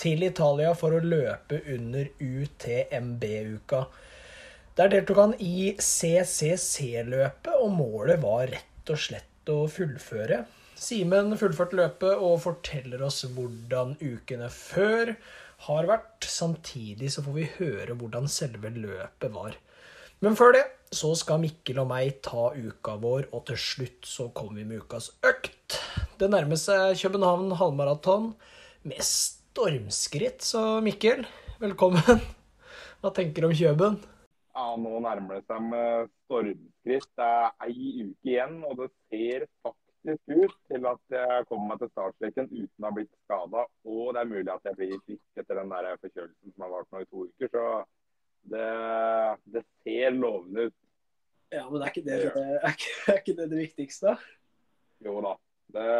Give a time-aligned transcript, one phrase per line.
[0.00, 3.82] til Italia for å løpe under UTMB-uka.
[4.78, 10.44] Der deltok han i CCC-løpet, og målet var rett og slett å fullføre.
[10.80, 15.12] Simen fullførte løpet og forteller oss hvordan ukene før
[15.66, 16.24] har vært.
[16.24, 19.58] Samtidig så får vi høre hvordan selve løpet var.
[20.24, 20.64] Men før det
[20.96, 24.82] så skal Mikkel og meg ta uka vår, og til slutt så kommer vi med
[24.82, 25.76] ukas økt.
[26.20, 28.32] Det nærmer seg København halvmaraton
[28.88, 29.04] med
[29.50, 31.24] stormskritt, så Mikkel,
[31.58, 32.20] velkommen.
[33.02, 33.96] Hva tenker du om Kjøben?
[34.54, 37.08] Ja, nå nærmer det seg med stormskritt.
[37.18, 41.82] Det er ei uke igjen, og det ser faktisk ut til at jeg kommer meg
[41.82, 43.64] til startstreken uten å ha blitt skada.
[43.90, 46.94] Og det er mulig at jeg blir frisk etter den der forkjølelsen som har vart
[46.94, 47.50] nå i to uker.
[47.56, 47.66] Så
[48.54, 48.70] det,
[49.56, 50.78] det ser lovende ut.
[51.50, 54.14] Ja, men er ikke det det, er ikke, er ikke det, det viktigste?
[55.02, 55.34] Jo da.
[55.74, 55.90] Det,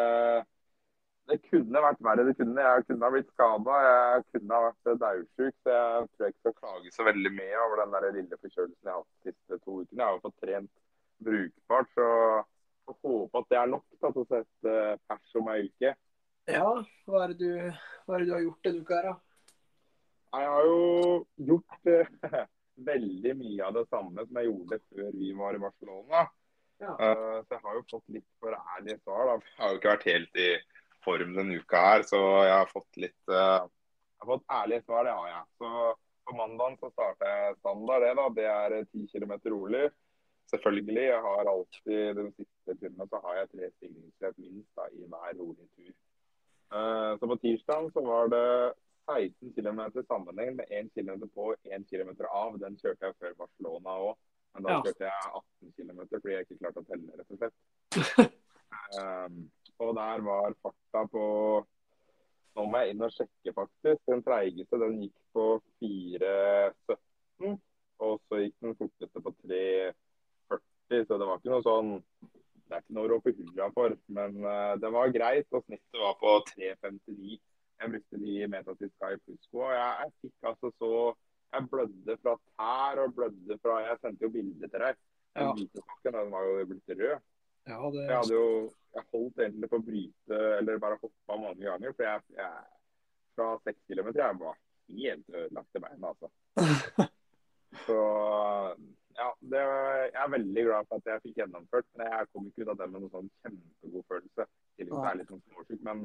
[1.30, 2.26] det kunne vært verre.
[2.26, 3.80] Det kunne, jeg kunne ha blitt skada.
[3.86, 5.56] Jeg kunne ha vært daudsjuk.
[5.62, 8.90] Så jeg tror jeg ikke skal klage så veldig mye over den der lille forkjølelsen
[8.90, 9.98] jeg har hatt de siste to ukene.
[10.00, 10.72] Jeg har jo fått trent
[11.30, 11.90] brukbart.
[11.94, 12.08] så
[12.90, 15.92] jeg håper at det er nok da, til å sette pers om ei uke.
[16.50, 16.70] Ja,
[17.06, 17.50] hva er, du,
[18.06, 19.18] hva er det du har gjort denne uka her, da?
[20.30, 20.80] Jeg har jo
[21.50, 22.36] gjort eh,
[22.90, 26.26] veldig mye av det samme som jeg gjorde før vi var i Barcelona.
[26.80, 26.94] Ja.
[26.96, 29.26] Uh, så jeg har jo fått litt for ærlige svar.
[29.28, 29.34] da.
[29.44, 30.50] Jeg har jo ikke vært helt i
[31.04, 35.04] form denne uka her, så jeg har fått litt uh, Jeg har fått ærlige svar,
[35.08, 35.44] det har jeg.
[35.60, 35.72] Så
[36.28, 38.28] på mandagen så starter jeg standard, det da.
[38.36, 39.88] Det er 10 km rolig
[40.50, 41.06] selvfølgelig.
[41.06, 45.34] Jeg har alltid den siste timen så har jeg tre stigningsløp minst da, i hver
[45.40, 45.92] rolig tur.
[46.70, 48.46] Uh, så på tirsdag så var det
[49.10, 52.58] 16 km sammenheng med 1 km på og 1 km av.
[52.62, 54.18] Den kjørte jeg før Barcelona òg,
[54.54, 54.82] men da Ja.
[54.84, 58.36] kjørte jeg 18 km fordi jeg ikke klarte å telle, rett og slett.
[58.98, 59.40] Um,
[59.80, 61.24] og der var farta på
[62.58, 64.00] Nå må jeg inn og sjekke, faktisk.
[64.10, 65.44] Den treigeste den gikk på
[65.80, 67.52] 4,17.
[68.02, 71.04] Og så gikk den forteste på 3,40.
[71.06, 71.92] Så det var ikke noe sånn
[72.66, 73.94] Det er ikke noe å rope hurra for.
[74.18, 75.46] Men uh, det var greit.
[75.54, 77.38] Og snittet var på 3,59.
[77.80, 79.62] Jeg brukte de meta til Sky Plusko.
[79.62, 80.92] Og jeg, jeg fikk altså så
[81.54, 85.00] Jeg blødde fra tær og blødde fra Jeg sendte jo bilde til deg.
[85.38, 85.54] Den Ja.
[85.54, 87.29] hvite sokken den var jo blitt rød.
[87.68, 88.46] Ja, det Jeg hadde jo
[88.90, 91.92] jeg holdt egentlig på å bryte, eller bare hoppa mange ganger.
[91.94, 92.62] For jeg, jeg
[93.36, 94.56] fra seks kilometer jeg var
[94.90, 96.30] helt ødelagt i beina, altså.
[97.86, 97.98] Så
[99.20, 101.86] ja, det, jeg er veldig glad for at jeg fikk gjennomført.
[101.94, 104.46] Men jeg kom ikke ut av det med noen sånn kjempegod følelse.
[104.80, 105.84] Tillegg er litt sånn småsjuk.
[105.86, 106.02] Men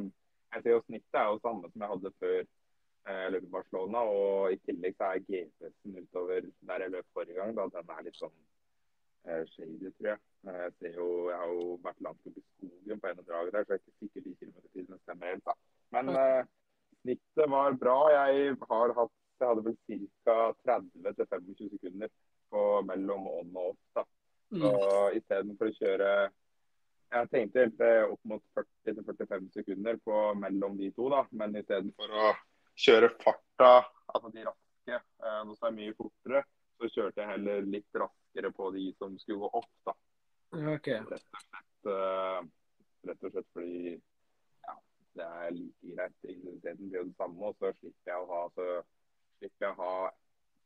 [0.54, 2.38] jeg ser jo snittet er jo samme som jeg hadde før
[3.06, 4.04] jeg løp i Barcelona.
[4.12, 8.06] Og i tillegg så er GPS-en utover der jeg løp forrige gang, da den er
[8.06, 8.38] litt sånn
[9.52, 10.20] shady, tror jeg.
[10.48, 13.54] Eh, Jeg ser jo, jeg har jo vært langt oppe i skogen på ene draget
[13.54, 15.46] der, så jeg er ikke sikker de kilometertidene stemmer helt.
[15.46, 15.56] da.
[15.96, 16.42] Men eh,
[17.02, 18.00] snittet var bra.
[18.14, 19.76] Jeg har hatt jeg hadde vel
[20.24, 20.36] ca.
[20.64, 22.12] 30-25 sekunder
[22.54, 23.82] på mellom ånd og off.
[23.98, 24.04] da.
[24.56, 25.18] Så mm.
[25.20, 26.10] istedenfor å kjøre
[27.16, 28.42] Jeg tenkte eh, opp mot
[28.88, 31.22] 40-45 sekunder på mellom de to, da.
[31.32, 32.32] Men istedenfor å
[32.76, 36.42] kjøre farta, altså de raske, eh, nå som er mye fortere,
[36.80, 39.96] så kjørte jeg heller litt raskere på de som skulle gå opp, da.
[40.76, 41.00] Okay.
[41.12, 42.42] Rett og slett, eh,
[43.10, 44.76] rett og slett fordi ja,
[45.20, 46.20] det er like greit.
[46.24, 48.70] Intensiteten blir jo det samme, og så slipper jeg å ha, så
[49.40, 49.96] slipper jeg å ha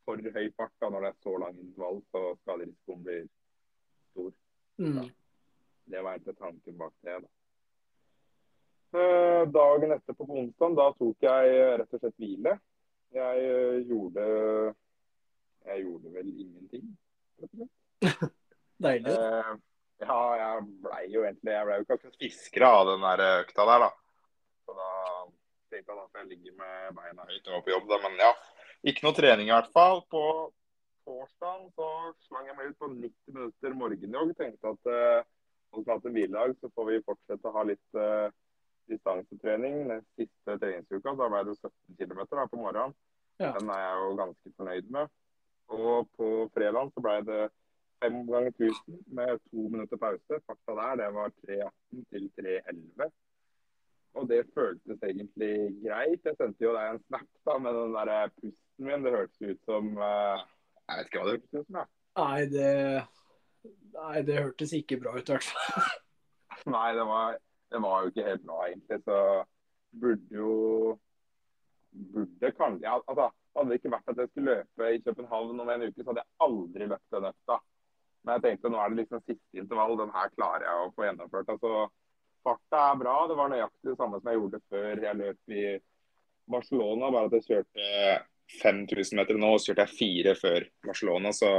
[0.09, 3.27] for høy fart da, når det er så lang intervall, så skaderisikoen blir
[4.11, 4.31] stor.
[4.81, 5.03] Mm.
[5.89, 7.19] Det var egentlig tanken bak det.
[7.25, 7.29] da.
[8.99, 12.55] Eh, Dagen etter på onsdag, da tok jeg rett og slett hvile.
[13.13, 14.25] Jeg eh, gjorde
[15.65, 16.85] Jeg gjorde vel ingenting.
[18.85, 19.11] Deilig.
[19.11, 19.55] Eh,
[19.99, 23.65] ja, jeg blei jo egentlig Jeg blei jo ikke akkurat fiskere av den der økta
[23.67, 23.89] der, da.
[24.63, 24.91] Så da
[25.69, 27.99] tenkte jeg at jeg ligger med beina høyt og var på jobb, da.
[28.05, 28.31] Men ja,
[28.91, 30.03] ikke noe trening i hvert fall.
[30.11, 30.23] På
[31.07, 31.89] torsdag så
[32.27, 34.35] slang jeg meg ut på 90 minutter morgenjogg.
[34.39, 35.27] Tenkte at eh,
[35.75, 38.27] nå som vi hviledag, så får vi fortsette å ha litt eh,
[38.89, 39.81] distansetrening.
[39.91, 42.95] Den siste treningsuka da ble det 17 km da, på morgenen.
[43.39, 43.53] Ja.
[43.55, 45.11] Den er jeg jo ganske fornøyd med.
[45.69, 47.41] Og på fredag så ble det
[48.03, 50.39] fem ganger 1000 med to minutter pause.
[50.47, 53.11] Fakta der det var 3.18 til 3.11.
[54.17, 56.25] og det føltes egentlig greit.
[56.25, 59.05] Jeg sendte jo deg en snap da, med den der pusten min.
[59.05, 60.41] Det hørtes ut som uh,
[60.87, 61.81] Jeg vet ikke hva det hørtes ut som.
[61.81, 61.91] Jeg.
[62.19, 62.73] Nei, det
[63.93, 65.93] Nei, det hørtes ikke bra ut, i hvert fall.
[66.75, 67.37] Nei, det var,
[67.73, 68.99] det var, jo ikke helt bra, egentlig.
[69.05, 69.19] Så
[70.01, 70.97] burde jo
[71.89, 75.71] Burde kanskje ja, altså, Hadde det ikke vært at jeg skulle løpe i København om
[75.73, 77.57] en uke, så hadde jeg aldri løpt den økta.
[78.23, 81.07] Men jeg tenkte nå er det liksom siste intervall, den her klarer jeg å få
[81.07, 81.51] gjennomført.
[81.55, 81.87] altså
[82.43, 83.15] farta er bra.
[83.27, 85.63] Det var nøyaktig det samme som jeg gjorde før jeg løp i
[86.49, 87.11] Barcelona.
[87.13, 87.87] Bare at jeg kjørte
[88.59, 91.33] 5000 meter nå, og så kjørte jeg fire før Barcelona.
[91.35, 91.49] Så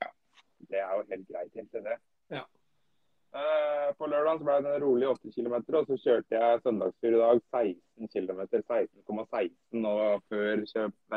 [0.00, 0.10] ja,
[0.70, 1.98] det er jo helt greit egentlig det.
[3.34, 7.22] Uh, på lørdag ble det en rolig 8 km, og så kjørte jeg søndagstur i
[7.22, 8.42] dag 16 km.
[8.46, 10.62] 16,16 og før,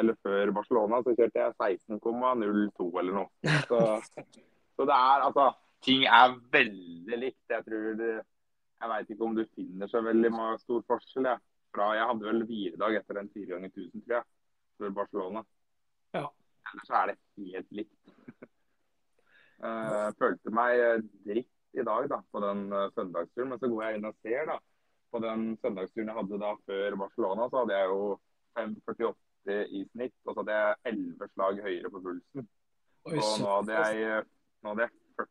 [0.02, 3.60] eller før Barcelona så kjørte jeg 16,02 eller noe.
[3.70, 3.82] Så,
[4.76, 5.52] så det er altså
[5.86, 7.44] Ting er veldig likt.
[7.54, 8.14] Jeg tror det
[8.78, 10.32] jeg veit ikke om du finner så veldig
[10.62, 11.30] stor forskjell.
[11.30, 11.44] Jeg,
[11.74, 14.26] Fra, jeg hadde vel hviledag etter den fire ganger 1000, tror jeg,
[14.80, 15.44] før Barcelona.
[16.16, 16.24] Ja.
[16.72, 18.16] Ellers er det helt likt.
[19.62, 23.98] Jeg følte meg dritt i dag da, på den eh, søndagsturen, men så går jeg
[24.00, 24.46] inn og ser.
[24.50, 24.58] da,
[25.12, 28.02] På den søndagsturen jeg hadde da før Barcelona, så hadde jeg jo
[28.58, 30.16] 5,48 i snitt.
[30.26, 32.48] Og så hadde jeg 11 slag høyere på pulsen.
[33.08, 34.26] Oi, og nå hadde, jeg,
[34.64, 35.28] nå hadde jeg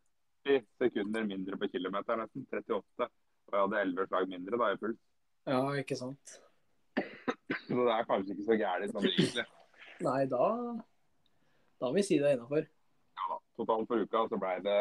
[0.46, 2.46] 40 sekunder mindre på kilometer, nesten.
[2.52, 3.08] 38.
[3.46, 5.00] Og jeg hadde elleve slag mindre da i puls.
[5.46, 6.38] Ja, ikke sant.
[7.66, 9.44] Så det er kanskje ikke så gærent sånn egentlig.
[10.06, 10.46] Nei, da
[11.80, 12.66] da vil vi si det er innafor.
[13.56, 14.80] Totalt for uka så ble det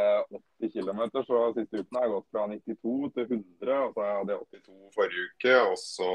[0.61, 3.77] 80 km, så siste uken har jeg gått fra 92 til 100.
[3.85, 6.11] Og så hadde jeg 82 forrige uke, og så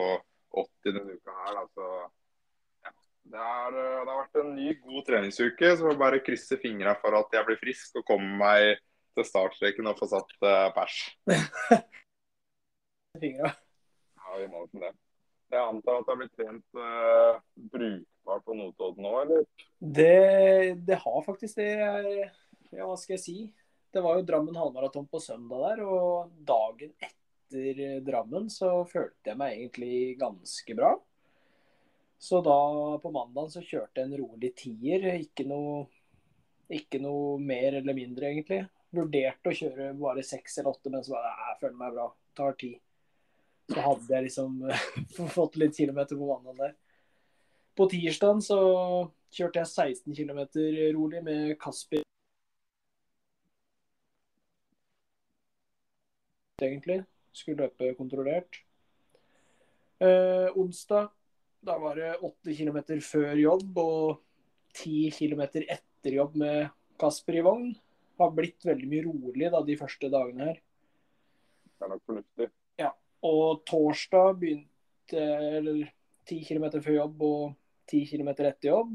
[0.65, 1.57] 80 denne uka her.
[1.57, 1.89] Da, så
[2.85, 2.95] ja.
[3.33, 5.73] Det, er, det, har vært en ny, god treningsuke.
[5.73, 8.85] Så får bare krysse fingra for at jeg blir frisk og kommer meg
[9.17, 11.01] til startstreken og får satt uh, pers.
[13.25, 13.55] fingra.
[14.21, 14.93] Ja, vi må nesten det.
[15.51, 17.41] Jeg antar at det har blitt trent uh,
[17.73, 19.47] brukbart på Notodden nå, eller?
[19.83, 22.29] Det, det, har faktisk det.
[22.75, 23.37] Ja, hva skal jeg si.
[23.91, 29.41] Det var jo Drammen halvmaraton på søndag der, og dagen etter Drammen så følte jeg
[29.41, 30.93] meg egentlig ganske bra.
[32.21, 32.59] Så da
[33.03, 35.09] på mandag så kjørte jeg en rolig tier.
[35.17, 35.89] Ikke noe,
[36.71, 38.61] ikke noe mer eller mindre, egentlig.
[38.95, 42.07] Vurderte å kjøre bare seks eller åtte, men så bare jeg føler meg bra.
[42.39, 42.75] Tar ti
[43.71, 44.63] så hadde jeg liksom
[45.37, 46.77] fått litt kilometer på mandag der.
[47.79, 48.61] På tirsdag så
[49.35, 49.71] kjørte jeg
[50.07, 50.41] 16 km
[50.97, 52.05] rolig med Kasper.
[56.67, 57.01] Egentlig.
[57.33, 58.63] Skulle løpe kontrollert.
[60.01, 61.11] Eh, onsdag
[61.61, 64.21] da var det 8 km før jobb og
[64.79, 66.71] 10 km etter jobb med
[67.01, 67.75] Kasper i vogn.
[68.21, 70.61] Har blitt veldig mye rolig da, de første dagene her.
[71.77, 72.51] Det er nok fornuftig.
[73.21, 75.25] Og torsdag begynte
[75.61, 75.83] eller
[76.25, 77.43] 10 km før jobb og
[77.91, 78.95] 10 km etter jobb.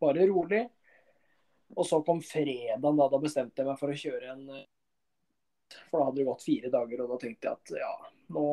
[0.00, 0.62] Bare rolig.
[1.76, 4.48] Og så kom fredagen, da, da bestemte jeg meg for å kjøre en
[5.90, 7.92] For da hadde det gått fire dager, og da tenkte jeg at ja,
[8.36, 8.46] nå,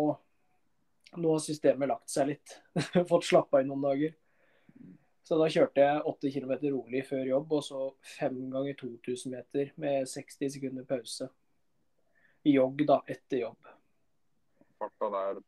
[1.17, 2.57] nå har systemet lagt seg litt.
[3.11, 4.15] Fått slappa inn noen dager.
[5.25, 7.83] Så da kjørte jeg 8 km rolig før jobb, og så
[8.17, 11.29] 5 ganger 2000 meter med 60 sekunder pause.
[12.47, 13.71] Jogg da, etter jobb
[14.81, 15.41] farta der?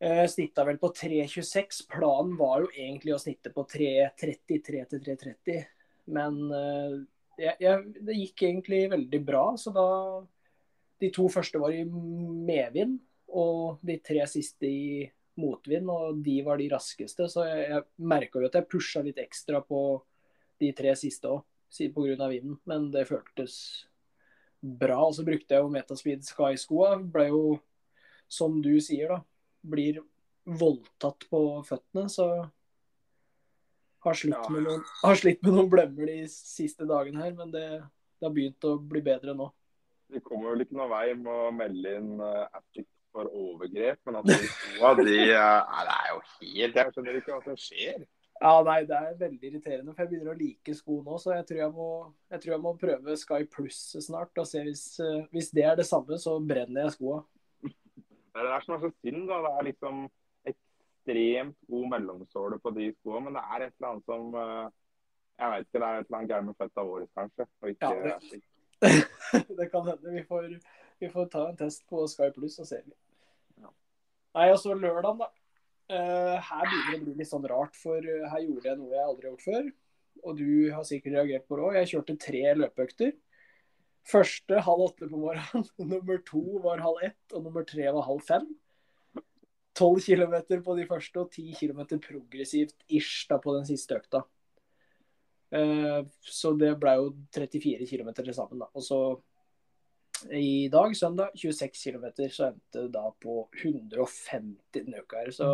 [0.00, 1.86] Eh, snitta vel på 3.26.
[1.88, 5.60] Planen var jo egentlig å snitte på 3.33 til 3.30.
[6.14, 6.96] Men eh,
[7.38, 9.44] jeg, jeg, det gikk egentlig veldig bra.
[9.60, 9.88] Så da
[11.02, 12.98] De to første var i medvind,
[13.34, 15.04] og de tre siste i
[15.40, 15.90] motvind.
[15.90, 17.28] Og de var de raskeste.
[17.30, 19.80] Så jeg, jeg merka jo at jeg pusha litt ekstra på
[20.62, 21.42] de tre siste òg,
[21.74, 22.28] pga.
[22.30, 22.58] vinden.
[22.70, 23.56] Men det føltes
[24.64, 25.00] bra.
[25.02, 26.96] Og så brukte jeg jo Metaspeed Sky-skoa.
[27.12, 27.44] Ble jo
[28.30, 29.20] som du sier, da,
[29.64, 30.00] blir
[30.44, 32.28] voldtatt på føttene, så
[34.04, 34.52] har slitt, ja.
[34.52, 38.34] med, noen, har slitt med noen blemmer de siste dagene her, men det, det, har
[38.34, 39.48] begynt å bli bedre nå.
[40.12, 44.18] Det kommer vel ikke noen vei med å melde inn uh, Attic for overgrep, men
[44.18, 47.58] at de to av de uh, Det er jo helt Jeg skjønner ikke hva som
[47.58, 48.04] skjer.
[48.42, 51.18] Ja, nei, Det er veldig irriterende, for jeg begynner å like sko nå.
[51.22, 51.90] Så jeg tror jeg må,
[52.34, 54.42] jeg tror jeg må prøve Sky Plus snart.
[54.42, 57.22] og se hvis, uh, hvis det er det samme, så brenner jeg skoa.
[57.64, 59.28] Det er det som er så synd.
[59.30, 59.40] da.
[59.46, 60.00] Det er liksom
[60.50, 64.34] ekstremt god mellomsåle på de skoene, men det er et eller annet som
[65.34, 67.46] Jeg vet ikke, det er et eller annet gærent med føtta våre, kanskje.
[67.62, 68.42] Og Ikke, ja, det,
[69.58, 70.12] det, kan hende.
[70.14, 70.50] Vi får,
[71.02, 72.80] vi får, ta en test på Sky pluss og se.
[73.60, 73.70] Ja.
[74.38, 75.30] Nei, og så lørdag, da.
[75.84, 78.94] Uh, her begynner det å bli litt sånn rart, for uh, her gjorde jeg noe
[78.94, 79.70] jeg aldri har gjort før.
[80.24, 81.78] Og du har sikkert reagert på det òg.
[81.80, 83.14] Jeg kjørte tre løpeøkter.
[84.08, 88.24] Første halv åtte på morgenen, nummer to var halv ett, og nummer tre var halv
[88.24, 88.48] fem.
[89.74, 94.22] 12 km på de første og 10 km progressivt ish da på den siste økta.
[95.54, 98.70] Eh, så det ble jo 34 km til sammen, da.
[98.74, 99.00] Og så
[100.30, 105.30] i dag, søndag, 26 km, så endte det da på 150 den uka her.
[105.34, 105.50] Så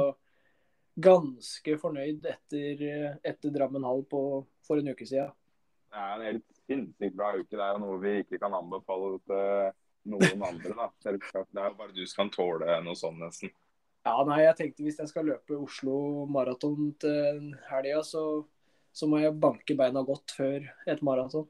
[1.00, 2.85] ganske fornøyd etter,
[3.25, 4.23] etter Drammen hall på,
[4.66, 5.33] for en uke siden.
[5.90, 7.57] Det er en helt sinnssykt bra uke.
[7.57, 9.73] Det er jo noe vi ikke kan anbefale til
[10.12, 10.76] noen andre.
[10.76, 10.87] da.
[11.02, 11.50] Selvsagt.
[11.50, 13.52] Det er jo bare du som kan tåle noe sånn, nesten.
[14.07, 18.23] Ja, nei, jeg tenkte hvis jeg skal løpe Oslo maraton til helga, så,
[18.93, 21.49] så må jeg banke beina godt før et maraton.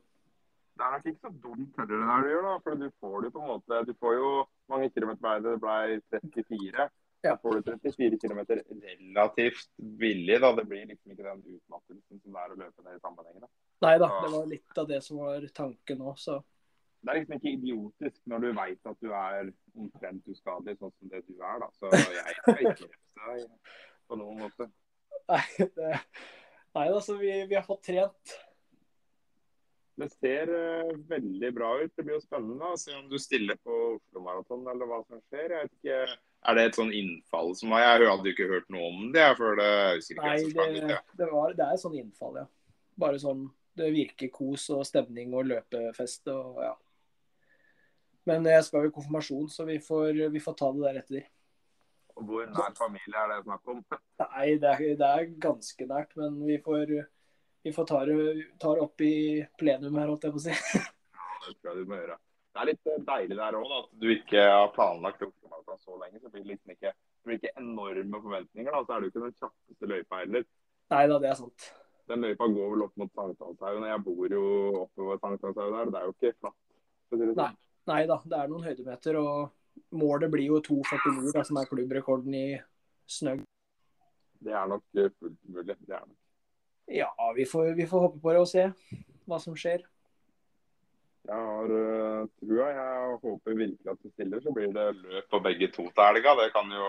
[0.80, 2.56] Det er nok ikke så dumt heller det der du gjør, da.
[2.64, 4.30] For du får det på en måte Du får jo
[4.72, 5.54] mange kilometer vei det?
[5.60, 6.86] Ble 34.
[7.20, 7.34] Ja.
[7.34, 9.66] Da får du 34 km relativt
[10.00, 10.38] billig.
[10.40, 10.52] da.
[10.56, 13.44] Det blir liksom ikke den utmattelsen som det er å løpe ned i sammenhengen.
[13.84, 16.38] Nei da, det var litt av det som var tanken òg, så
[17.00, 21.12] Det er liksom ikke idiotisk når du veit at du er omtrent uskadelig, sånn som
[21.12, 21.60] det du er.
[21.60, 21.68] da.
[21.76, 23.78] Så jeg skal ikke refse deg
[24.08, 24.66] på noen måte.
[25.30, 25.92] Nei, det,
[26.78, 28.38] nei da, så vi, vi har fått trent.
[30.00, 31.92] Det ser uh, veldig bra ut.
[31.96, 35.20] Det blir jo spennende å se om du stiller på Oslo Maraton eller hva som
[35.28, 35.56] skjer.
[35.66, 35.98] Ikke,
[36.48, 37.84] Er det et sånn innfall som var?
[37.84, 39.26] Jeg hadde jo ikke hørt noe om det.
[39.36, 39.72] før det
[40.22, 42.46] Nei, det, det, var, det er et sånn innfall, ja.
[43.00, 43.46] Bare sånn
[43.76, 46.72] Det virker kos og stemning og løpefest og ja.
[48.28, 51.28] Men jeg skal jo i konfirmasjon, så vi får, vi får ta det deretter.
[52.16, 53.82] Og Hvor nær familie er det snakk om?
[54.24, 56.94] Nei, det er, det er ganske nært, men vi får,
[57.66, 58.16] vi får ta, det,
[58.62, 59.14] det opp i
[59.60, 60.56] plenum her, holdt jeg på å si.
[61.40, 62.16] Det tror jeg du må gjøre.
[62.50, 65.94] Det er litt eh, deilig der òg, at du ikke har planlagt Oslo Maraton så
[65.96, 66.18] lenge.
[66.20, 68.74] Så blir det liksom ikke, det blir ikke enorme forventninger.
[68.74, 70.44] da, Så er det jo ikke den kjappeste løypa heller.
[70.90, 71.68] Nei da, det er sant.
[72.10, 73.86] Den løypa går vel opp mot Sankthanshaugen.
[73.88, 74.44] Jeg bor jo
[74.82, 75.86] oppover Sankthanshaugen der.
[75.86, 76.58] og Det er jo ikke flatt.
[77.14, 77.58] det sånn.
[77.90, 79.38] Nei da, det er noen høydemeter, og
[79.94, 82.48] målet blir jo 2,49, da, som er klubbrekorden i
[83.10, 83.44] snøgg.
[84.40, 85.76] Det er nok eh, fullt mulig.
[85.86, 86.18] Det er nok.
[86.90, 88.66] Ja, vi får, vi får håpe på det og se
[89.30, 89.84] hva som skjer.
[91.28, 92.70] Jeg har uh, trua.
[92.72, 96.34] Jeg håper virkelig at du stiller, så blir det løp på begge to til helga.
[96.40, 96.88] Det kan jo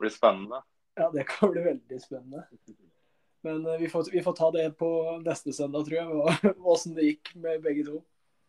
[0.00, 0.62] bli spennende.
[0.94, 2.46] Ja, det kan bli veldig spennende.
[3.42, 4.88] Men eh, vi får, vi får ta det på
[5.26, 8.02] neste søndag, tror jeg, åssen det gikk med begge to.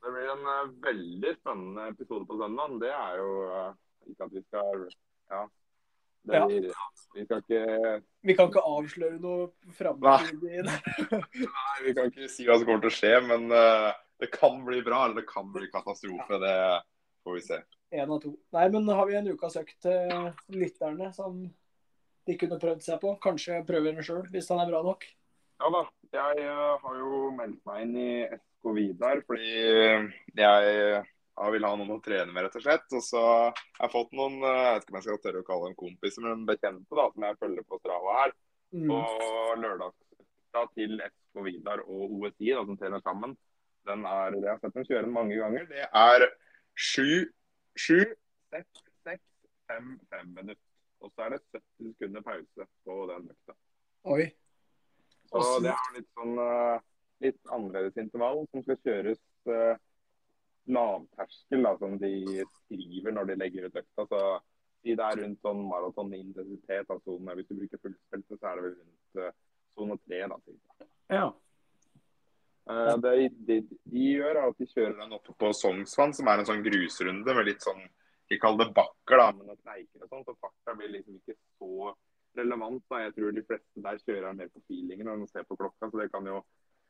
[0.04, 2.76] Det blir en eh, veldig spennende episode på søndag.
[2.84, 3.72] Det er jo eh,
[4.12, 4.88] ikke at vi skal
[5.32, 5.44] Ja.
[6.24, 6.48] Det Ja.
[7.14, 10.78] Vi skal ikke Vi kan ikke avsløre noe framtid i det.
[11.58, 13.92] Nei, vi kan ikke si hva som kommer til å skje, men uh,
[14.24, 16.40] det kan bli bra, eller det kan bli katastrofe.
[16.40, 16.56] Det
[17.24, 17.60] får vi se.
[17.92, 18.32] En av to.
[18.56, 21.44] Nei, men har vi en ukas økt til lytterne som
[22.24, 23.18] de kunne prøvd seg på?
[23.22, 25.04] Kanskje prøver den sjøl, hvis han er bra nok.
[25.60, 25.84] Ja da.
[26.14, 29.52] Jeg uh, har jo meldt meg inn i SK Vidar fordi
[30.40, 32.86] jeg jeg vil ha noen å trene med, rett og slett.
[32.94, 35.48] Og så har jeg fått noen eh, jeg vet ikke om jeg skal tørre å
[35.48, 38.36] kalle dem kompiser, men bekjente da, som jeg følger på Strava her.
[38.74, 38.94] Mm.
[38.94, 39.66] Og
[40.54, 43.36] da, til FK Vidar og OSI, da, som trener sammen,
[43.90, 45.66] den er, jeg har sett dem kjøre mange ganger.
[45.72, 46.28] Det er
[46.78, 47.10] sju,
[47.76, 48.00] sju,
[48.54, 49.26] seks, seks,
[49.70, 50.62] fem, fem minutter.
[51.04, 53.58] Og så er det 70 sekunder pause på den økta.
[54.14, 54.30] Oi.
[55.34, 56.84] Så det er litt sånn eh,
[57.26, 59.82] litt annerledes intervall som skal kjøres eh,
[60.72, 62.14] lavterskel, da, som de
[62.46, 64.06] skriver når de legger ut økta.
[64.08, 64.20] Så
[64.84, 67.38] de det er rundt sånn maratonintensitet av sonene.
[67.40, 69.36] Hvis du bruker fullspilte, så er det vel rundt eh,
[69.74, 70.22] sone tre.
[70.28, 70.88] da.
[71.14, 71.28] Ja.
[72.64, 73.14] Uh, det
[73.48, 73.58] de,
[73.92, 77.36] de gjør, er at de kjører den oppe på Sognsvann, som er en sånn grusrunde
[77.36, 77.82] med litt sånn
[78.32, 80.24] Ikke kall det bakker, da, men kneiker og sånn.
[80.28, 81.92] Så farta blir liksom ikke så
[82.40, 82.84] relevant.
[82.90, 83.02] da.
[83.04, 85.90] Jeg tror de fleste der kjører mer på feelingen enn å se på klokka.
[85.90, 86.40] Så det kan jo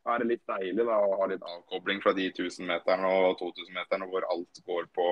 [0.08, 4.62] være litt deilig da, å ha litt avkobling fra de 1000-meterne og 2000-meterne hvor alt
[4.68, 5.08] går på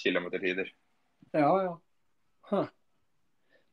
[0.00, 0.70] kilometertider.
[1.34, 1.74] Ja, ja.
[2.48, 2.68] Huh.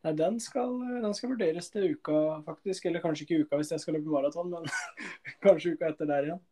[0.06, 2.86] Nei, den skal, den skal vurderes til uka, faktisk.
[2.86, 4.68] Eller kanskje ikke uka hvis jeg skal løpe maraton, men
[5.46, 6.44] kanskje uka etter der igjen.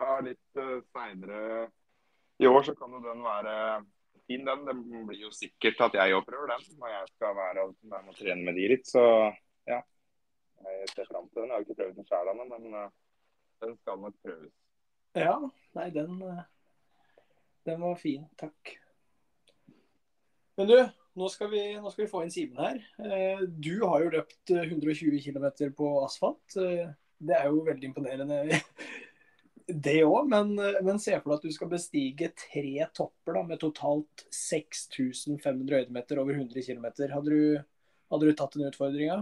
[0.00, 1.70] Ja, litt uh, seinere
[2.40, 3.54] i år så kan jo den være
[4.28, 4.66] fin, den.
[4.66, 4.76] Det
[5.08, 8.18] blir jo sikkert at jeg òg prøver den når jeg skal være være med og
[8.18, 8.86] trene med de litt.
[8.88, 9.04] Så
[9.68, 9.80] ja.
[10.60, 11.52] Jeg ser fram til den.
[11.52, 12.88] Jeg har ikke prøvd den sjæl ennå, men uh,
[13.64, 14.52] den skal nok prøves.
[15.18, 15.34] Ja,
[15.76, 16.44] nei, den, eh,
[17.66, 18.24] den var fin.
[18.40, 18.76] Takk.
[20.60, 20.76] Men du,
[21.18, 22.80] nå skal vi, nå skal vi få inn Simen her.
[23.02, 26.56] Eh, Du har jo løpt eh, 120 km på asfalt.
[26.60, 26.90] Eh,
[27.20, 28.60] Det er jo veldig imponerende,
[29.86, 30.28] det òg.
[30.30, 34.24] Men, eh, men se for deg at du skal bestige tre topper da, med totalt
[34.32, 36.86] 6500 høydemeter over 100 km.
[37.12, 37.60] Hadde du,
[38.12, 39.20] hadde du tatt den utfordringa?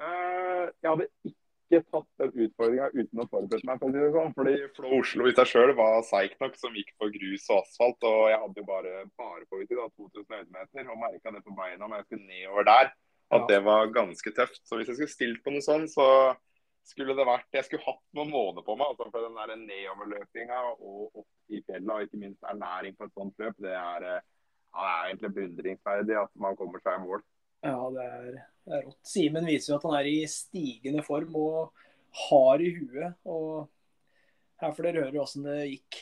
[0.00, 1.36] Eh, jeg hadde ikke
[1.70, 3.78] ikke tatt den utfordringa uten å forberede meg.
[3.78, 4.34] for det sånn.
[4.36, 8.06] Fordi Flå Oslo i seg sjøl var seigt nok, som gikk for grus og asfalt.
[8.10, 11.86] Og jeg hadde jo bare, bare på da, 2000 høydemeter og merka det på beina
[11.86, 12.92] når jeg skulle nedover der,
[13.30, 14.62] at det var ganske tøft.
[14.66, 16.06] Så hvis jeg skulle stilt på noe sånn, så
[16.90, 18.90] skulle det vært Jeg skulle hatt noen måneder på meg.
[18.90, 23.18] altså For den der nedoverløpinga og opp i fjellet, og ikke minst ernæring på et
[23.18, 24.24] sånt løp, det er, eh,
[24.74, 27.22] ja, det er egentlig beundringsverdig at man kommer seg i mål.
[27.60, 28.98] Ja, det er, det er rått.
[29.04, 31.84] Simen viser jo at han er i stigende form og
[32.28, 33.18] hard i huet.
[33.28, 33.68] Og
[34.62, 36.00] her får dere høre åssen det gikk.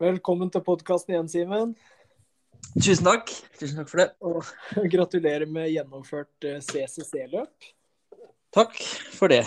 [0.00, 1.76] Velkommen til podkasten igjen, Simen.
[2.78, 3.32] Tusen takk.
[3.60, 4.08] Tusen takk for det.
[4.24, 7.72] Og gratulerer med gjennomført eh, CCC-løp.
[8.54, 8.78] Takk
[9.12, 9.44] for det.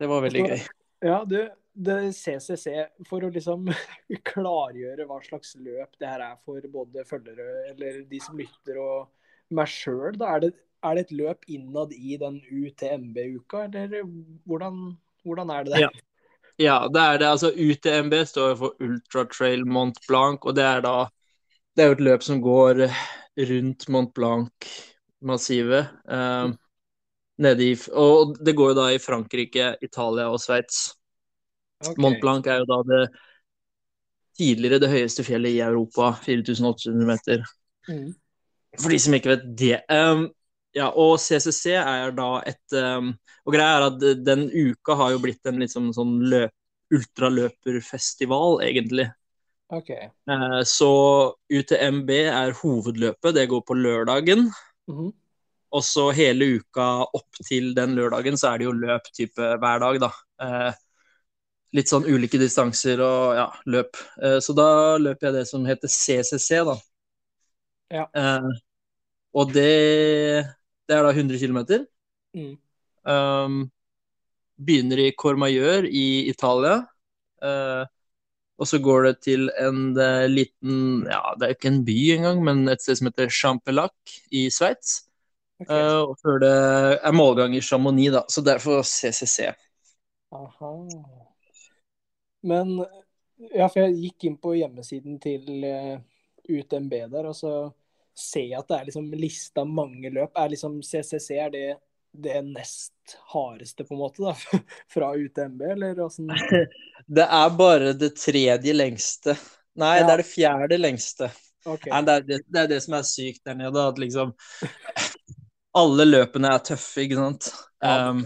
[0.00, 0.64] Det var veldig gøy.
[1.06, 1.38] Ja, du,
[1.86, 2.66] det CCC,
[3.06, 3.70] for å liksom
[4.32, 9.54] klargjøre hva slags løp det her er for både følgere, eller de som lytter, og
[9.54, 10.54] meg sjøl, da er det,
[10.84, 14.04] er det et løp innad i den UTMB-uka, eller
[14.44, 14.82] hvordan,
[15.24, 15.86] hvordan er det det?
[15.86, 15.92] Ja.
[16.60, 17.26] Ja, det er det.
[17.26, 21.08] Altså UTMB står for Ultra Trail Mont Blanc, og det er da
[21.74, 22.84] Det er jo et løp som går
[23.50, 25.88] rundt Mont Blanc-massivet.
[26.08, 26.52] Eh,
[27.38, 30.94] nede i Og det går jo da i Frankrike, Italia og Sveits.
[31.80, 31.98] Okay.
[31.98, 33.08] Mont Blanc er jo da det
[34.38, 37.42] tidligere det høyeste fjellet i Europa, 4800 meter.
[37.88, 38.14] Mm.
[38.80, 39.80] For de som ikke vet det.
[39.90, 40.28] Um,
[40.74, 43.12] ja, og CCC er da et um,
[43.46, 46.54] Og greia er at den uka har jo blitt en liksom sånn løp,
[46.94, 49.08] ultraløperfestival, egentlig.
[49.72, 49.90] OK.
[49.90, 50.92] Eh, så
[51.52, 54.48] UTMB er hovedløpet, det går på lørdagen.
[54.90, 55.12] Mhm.
[55.74, 56.86] Og så hele uka
[57.18, 60.10] opp til den lørdagen så er det jo løp type hver dag, da.
[60.44, 60.82] Eh,
[61.74, 63.98] litt sånn ulike distanser og ja, løp.
[64.22, 64.68] Eh, så da
[65.02, 66.76] løper jeg det som heter CCC, da.
[67.90, 68.06] Ja.
[68.14, 68.52] Eh,
[69.34, 70.44] og det,
[70.88, 71.60] det er da 100 km.
[72.36, 72.54] Mm.
[73.04, 73.58] Um,
[74.56, 76.82] begynner i Cormayeur i Italia.
[77.44, 77.84] Uh,
[78.60, 82.44] og så går det til en uh, liten Ja, det er ikke en by engang,
[82.46, 85.02] men et sted som heter Champelac i Sveits.
[85.62, 85.74] Okay.
[85.74, 86.54] Uh, og før det
[86.98, 88.24] er målgang i Chamonix, da.
[88.28, 89.50] Så derfor CCC.
[90.34, 90.74] Aha.
[92.44, 92.76] Men
[93.50, 95.64] Ja, for jeg gikk inn på hjemmesiden til
[96.46, 97.50] UTMB der, og så
[98.14, 100.32] jeg at det er liksom lista mange løp.
[100.38, 101.66] Er liksom CCC er det
[102.14, 104.34] det nest hardeste, på en måte, da?
[104.94, 106.30] Fra UTMB, eller åssen?
[107.06, 109.34] Det er bare det tredje lengste.
[109.76, 110.06] Nei, Ja.
[110.06, 111.26] det er det fjerde lengste.
[111.66, 111.90] Okay.
[111.90, 114.32] Nei, det, er det, det er det som er sykt der nede, at liksom
[115.80, 117.50] Alle løpene er tøffe, ikke sant?
[117.82, 118.10] Ja.
[118.14, 118.22] Um,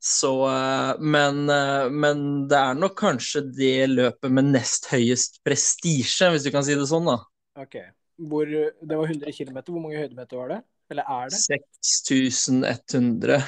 [0.00, 6.30] så eh, men, eh, men det er nok kanskje det løpet med nest høyest prestisje,
[6.32, 7.18] hvis du kan si det sånn, da.
[7.60, 7.76] ok.
[8.28, 9.58] Hvor, det var 100 km.
[9.64, 10.60] Hvor mange høydemeter var det?
[10.90, 11.60] Eller er det?
[11.86, 13.38] 6100.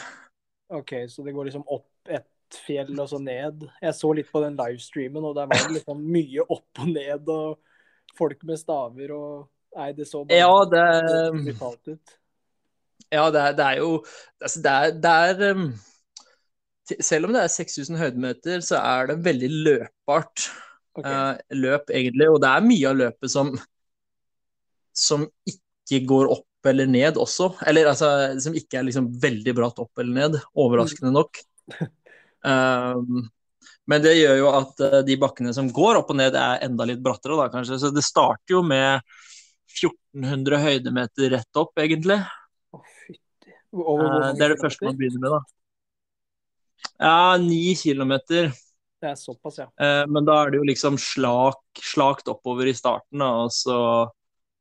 [0.73, 3.67] OK, så det går liksom opp et fjell og så ned.
[3.83, 7.29] Jeg så litt på den livestreamen, og der var det liksom mye opp og ned,
[7.33, 12.11] og folk med staver og Nei, det så bare Ja, det er brutalt ut.
[13.09, 13.95] Ja, det er, det er jo
[14.41, 15.63] altså det er, det er um,
[16.93, 20.51] Selv om det er 6000 høydemeter, så er det veldig løpbart
[20.93, 21.09] Okay.
[21.09, 22.27] Uh, løp, egentlig.
[22.29, 23.55] Og det er mye av løpet som
[24.97, 27.53] som ikke går opp eller ned også.
[27.67, 28.09] Eller altså
[28.43, 31.43] som ikke er liksom veldig bratt opp eller ned, overraskende nok.
[32.43, 33.25] Um,
[33.91, 36.87] men det gjør jo at eh, de bakkene som går opp og ned, er enda
[36.89, 37.81] litt brattere, da kanskje.
[37.83, 39.03] Så det starter jo med
[39.73, 42.21] 1400 høydemeter rett opp, egentlig.
[42.73, 43.51] Å, fytti.
[43.51, 45.43] Eh, Det er det første man begynner med, da.
[47.03, 48.53] Ja, ni kilometer.
[49.03, 49.69] Det er såpass, ja.
[49.83, 53.31] Eh, Men da er det jo liksom slak, slakt oppover i starten, da.
[53.43, 53.79] Og så,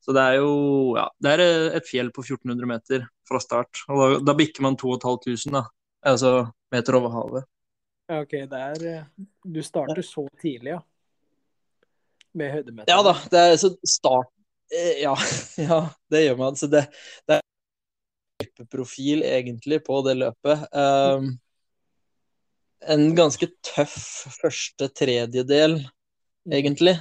[0.01, 0.53] så det er jo
[0.97, 1.43] ja, det er
[1.77, 3.83] et fjell på 1400 meter fra start.
[3.87, 5.65] Og da, da bikker man 2500, da.
[6.11, 6.31] Altså
[6.73, 7.49] meter over havet.
[8.11, 9.03] OK, det er eh,
[9.45, 10.81] Du starter så tidlig, ja.
[12.33, 12.89] Med høydemeter.
[12.89, 14.31] Ja da, det er så start
[14.73, 15.13] eh, Ja,
[15.67, 15.79] ja
[16.11, 16.57] det gjør man.
[16.59, 16.87] Så det,
[17.29, 17.47] det er
[18.41, 20.65] løpeprofil egentlig på det løpet.
[20.73, 21.33] Um,
[22.81, 23.97] en ganske tøff
[24.41, 25.83] første tredjedel,
[26.45, 26.53] Mm.
[26.57, 26.95] egentlig.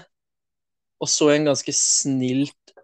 [1.00, 2.74] Og så en ganske snilt,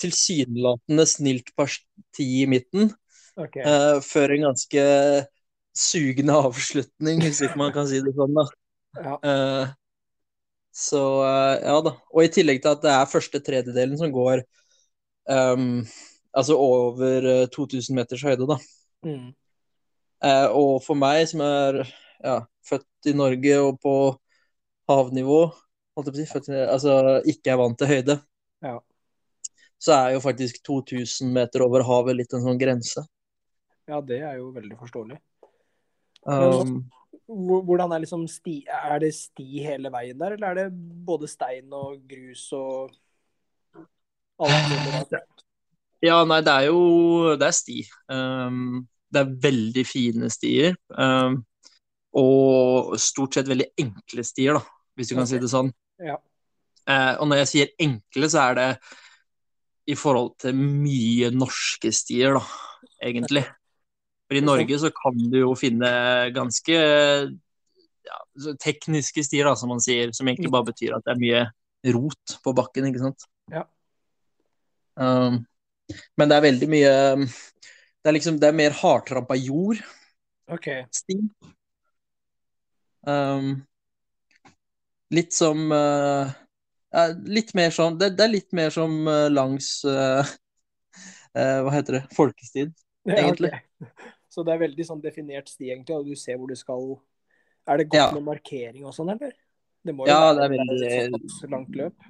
[0.00, 2.92] tilsynelatende snilt parti i midten.
[3.36, 3.64] Okay.
[3.66, 4.82] Uh, før en ganske
[5.74, 8.44] sugende avslutning, hvis ikke man kan si det sånn, da.
[8.94, 9.14] Ja.
[9.26, 9.72] Uh,
[10.74, 11.94] så uh, ja da.
[12.14, 14.44] Og i tillegg til at det er første tredjedelen som går
[15.30, 15.82] um,
[16.34, 18.56] altså over eh, 2000 meters høyde, da.
[19.06, 19.28] Mm.
[20.56, 21.76] Og for meg som er
[22.24, 23.92] ja, født i Norge og på
[24.90, 25.44] havnivå,
[25.94, 26.96] holdt jeg på å si, født, altså
[27.30, 28.18] ikke er vant til høyde,
[28.64, 28.80] Ja.
[29.84, 33.04] Så er jo faktisk 2000 meter over havet litt en sånn grense.
[33.88, 35.18] ja, det er jo veldig forståelig.
[36.24, 36.90] Um,
[37.28, 41.28] Hvor- Hvordan er liksom sti Er det sti hele veien der, eller er det både
[41.28, 42.90] stein og grus og
[44.40, 45.12] alt
[46.02, 47.84] ja, nei, det er jo Det er sti.
[48.08, 50.74] Um, det er veldig fine stier.
[50.90, 51.44] Um,
[52.14, 54.62] og stort sett veldig enkle stier, da,
[54.96, 55.70] hvis du kan si det sånn.
[56.02, 56.16] Ja.
[56.84, 58.68] Uh, og når jeg sier enkle, så er det
[59.84, 62.42] i forhold til mye norske stier, da,
[63.04, 63.44] egentlig.
[64.24, 65.90] For i Norge så kan du jo finne
[66.34, 68.18] ganske ja,
[68.62, 71.42] tekniske stier, da, som man sier, som egentlig bare betyr at det er mye
[71.94, 73.26] rot på bakken, ikke sant.
[73.52, 73.66] Ja.
[74.96, 75.42] Um,
[76.16, 76.92] men det er veldig mye
[77.26, 79.80] Det er liksom, det er mer hardtrampa jord,
[80.52, 80.68] OK.
[80.92, 81.18] sti.
[83.04, 83.56] Um,
[85.12, 86.32] litt som eh,
[86.94, 90.22] ja, Litt mer sånn det, det er litt mer som eh, langs uh,
[91.34, 92.02] uh, Hva heter det?
[92.16, 92.74] Folkestien.
[93.04, 93.50] Ja, Egentlig.
[93.52, 94.10] Okay.
[94.34, 96.86] Så det er veldig sånn definert sti, egentlig, og du ser hvor du skal
[97.70, 98.06] Er det godt Ja.
[98.16, 99.34] med markering og sånn, eller?
[99.84, 102.06] Det må jo Ja, være det er veldig- et langt løp.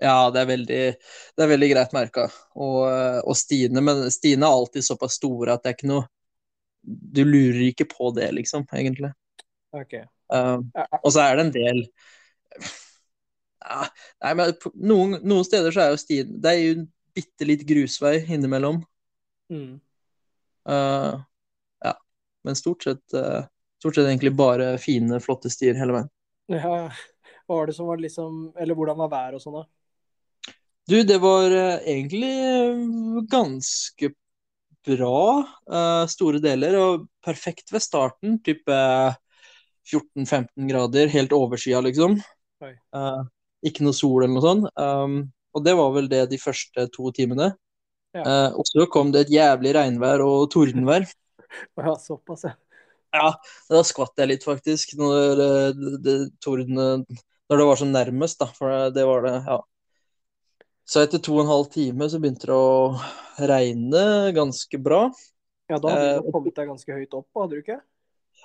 [0.00, 0.80] Ja, det er veldig,
[1.36, 2.22] det er veldig greit merka.
[2.56, 2.78] Og,
[3.28, 6.06] og stiene, men stiene er alltid såpass store at det er ikke noe
[6.80, 9.12] Du lurer ikke på det, liksom, egentlig.
[9.76, 9.98] OK.
[10.32, 10.62] Uh,
[11.02, 11.82] og så er det en del
[13.60, 13.84] ja,
[14.24, 17.64] Nei, men noen, noen steder så er jo stien Det er jo en bitte litt
[17.68, 18.84] grusvei innimellom.
[19.52, 19.80] mm.
[20.68, 21.16] Uh,
[21.84, 21.94] ja.
[22.44, 23.42] Men stort sett, uh,
[23.80, 26.12] stort sett egentlig bare fine, flotte stier hele veien.
[26.54, 26.90] ja.
[27.50, 30.52] Hva var det som var liksom Eller hvordan var været og sånn, da?
[30.86, 34.12] Du, det var uh, egentlig ganske
[34.86, 38.38] bra store deler, og perfekt ved starten.
[38.40, 38.72] Type
[39.90, 42.16] 14-15 grader, helt overskya, liksom.
[42.62, 43.26] Uh,
[43.66, 44.70] ikke noe sol eller noe sånt.
[44.78, 45.20] Um,
[45.56, 47.52] og det var vel det de første to timene.
[48.16, 48.24] Ja.
[48.24, 51.08] Uh, og så kom det et jævlig regnvær og tordenvær.
[51.74, 52.52] Ja, såpass, ja.
[53.10, 53.32] Ja,
[53.66, 57.02] da skvatt jeg litt, faktisk, når eh, det, det, tordene
[57.50, 58.46] Når det var så nærmest, da.
[58.54, 59.56] For det, var det, ja.
[60.86, 64.04] Så etter to og en halv time så begynte det å regne
[64.36, 65.08] ganske bra.
[65.70, 67.80] Ja, Da hadde Eh, du kommet deg ganske høyt opp, hadde du ikke?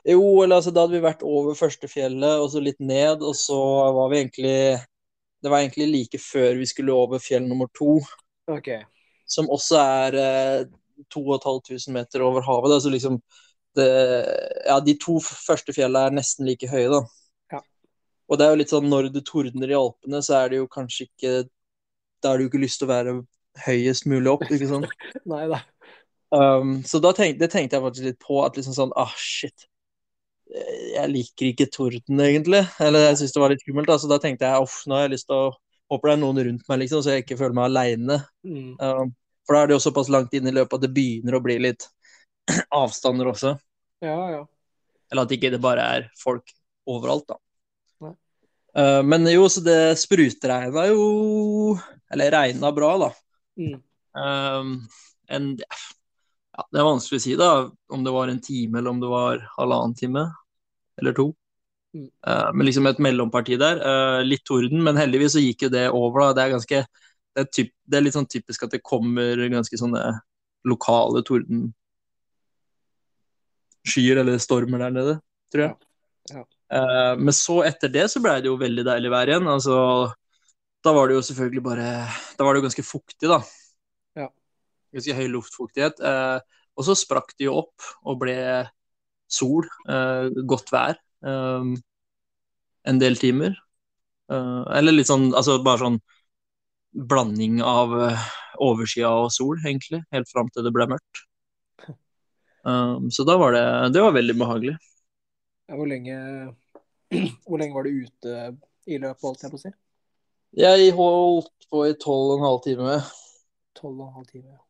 [0.05, 3.37] Jo, eller altså, da hadde vi vært over første fjellet, og så litt ned, og
[3.37, 3.61] så
[3.95, 4.57] var vi egentlig
[5.45, 7.99] Det var egentlig like før vi skulle over fjell nummer to,
[8.49, 8.83] Okay.
[9.29, 10.65] som også er eh,
[11.13, 12.71] 2500 meter over havet.
[12.73, 12.79] Da.
[12.81, 13.19] Så liksom
[13.77, 13.85] det,
[14.65, 17.01] Ja, de to første fjellene er nesten like høye, da.
[17.53, 17.61] Ja.
[18.29, 20.67] Og det er jo litt sånn når det tordner i Alpene, så er det jo
[20.71, 21.33] kanskje ikke
[22.23, 23.15] Da har du ikke lyst til å være
[23.65, 24.89] høyest mulig opp, ikke sant?
[25.33, 25.61] Nei da.
[26.33, 29.67] Um, så da tenk, det tenkte jeg faktisk litt på, at liksom sånn Ah, shit.
[30.55, 32.63] Jeg liker ikke torden, egentlig.
[32.83, 33.89] Eller jeg syns det var litt skummelt.
[33.91, 33.99] Da.
[33.99, 35.53] Så da tenkte jeg uff, nå har jeg lyst til å
[35.85, 38.15] Håper det er noen rundt meg, liksom, så jeg ikke føler meg aleine.
[38.41, 38.71] Mm.
[38.81, 39.11] Um,
[39.45, 41.59] for da er det jo såpass langt inn i løpet at det begynner å bli
[41.61, 41.85] litt
[42.73, 43.51] avstander også.
[44.01, 44.39] Ja, ja.
[45.13, 46.49] Eller at ikke det bare er folk
[46.89, 47.37] overalt, da.
[48.75, 51.03] Uh, men jo, så det sprutregna jo
[52.11, 53.11] Eller regna bra, da.
[53.55, 53.77] Mm.
[54.17, 54.73] Um,
[55.31, 57.51] en, ja, det er vanskelig å si, da,
[57.93, 60.25] om det var en time eller om det var halvannen time
[61.01, 61.27] eller to.
[61.95, 62.09] Mm.
[62.27, 63.81] Uh, men liksom et mellomparti der.
[63.81, 66.19] Uh, litt torden, men heldigvis så gikk jo det over.
[66.27, 66.77] da, Det er ganske
[67.35, 70.03] det er, typ, det er litt sånn typisk at det kommer ganske sånne
[70.65, 71.75] lokale tordenskyer
[74.21, 75.15] eller stormer der nede,
[75.51, 75.75] tror jeg.
[76.31, 76.43] Ja.
[76.73, 79.47] Eh, men så etter det så ble det jo veldig deilig vær igjen.
[79.51, 79.75] Altså,
[80.85, 81.87] da var det jo selvfølgelig bare
[82.37, 83.39] Da var det jo ganske fuktig, da.
[84.15, 84.27] Ja.
[84.95, 85.99] Ganske høy luftfuktighet.
[85.99, 86.39] Eh,
[86.75, 88.37] og så sprakk det jo opp og ble
[89.31, 91.75] sol, eh, godt vær, eh,
[92.85, 93.55] en del timer.
[94.31, 95.99] Eh, eller litt sånn Altså bare sånn
[96.95, 101.23] blanding av oversida overskya og sol, egentlig, helt fram til det ble mørkt.
[102.65, 104.77] Um, så da var det Det var veldig behagelig.
[105.69, 106.15] Ja, Hvor lenge
[107.45, 108.57] Hvor lenge var du ute
[108.87, 109.73] i løpet, holdt jeg på å si?
[110.55, 112.99] Jeg holdt på i tolv og en halv time.
[113.77, 114.49] Tolv og en halv time.
[114.49, 114.64] ja.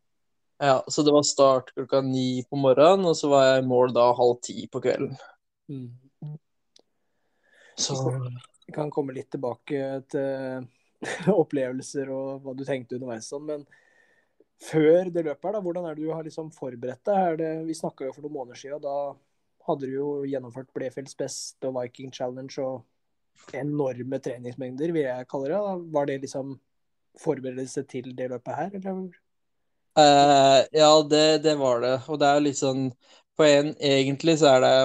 [0.58, 3.92] Ja, så det var start klokka ni på morgenen, og så var jeg i mål
[3.96, 5.18] da halv ti på kvelden.
[5.68, 5.90] Mm.
[7.76, 7.98] Så
[8.66, 10.68] Vi kan komme litt tilbake til
[11.42, 13.66] opplevelser og hva du tenkte underveis, sånn, men
[14.64, 17.40] før det løpet her, da, hvordan er det du har liksom forberedt deg?
[17.42, 19.12] Det, vi snakka jo for noen måneder siden, da
[19.68, 25.52] hadde du jo gjennomført Blefjells Best og Viking Challenge og enorme treningsmengder, vil jeg kalle
[25.52, 25.60] det.
[25.60, 25.76] Da.
[25.98, 26.56] Var det liksom
[27.20, 29.25] forberedelse til det løpet her, eller?
[29.98, 31.96] Eh, Ja, det, det var det.
[32.08, 32.90] Og det er litt sånn
[33.36, 34.76] På en egentlig så er det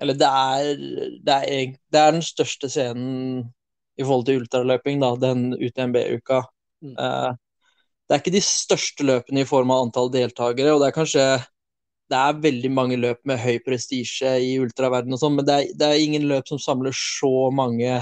[0.00, 0.84] Eller det er,
[1.26, 3.48] det er, det er den største scenen
[4.00, 6.38] i forhold til ultraløping, da, den UTMB-uka.
[6.80, 6.94] Mm.
[6.96, 7.34] Uh,
[8.08, 11.26] det er ikke de største løpene i form av antall deltakere, og det er kanskje
[12.10, 15.68] det er veldig mange løp med høy prestisje i ultraverden og sånn, men det er,
[15.78, 18.00] det er ingen løp som samler så mange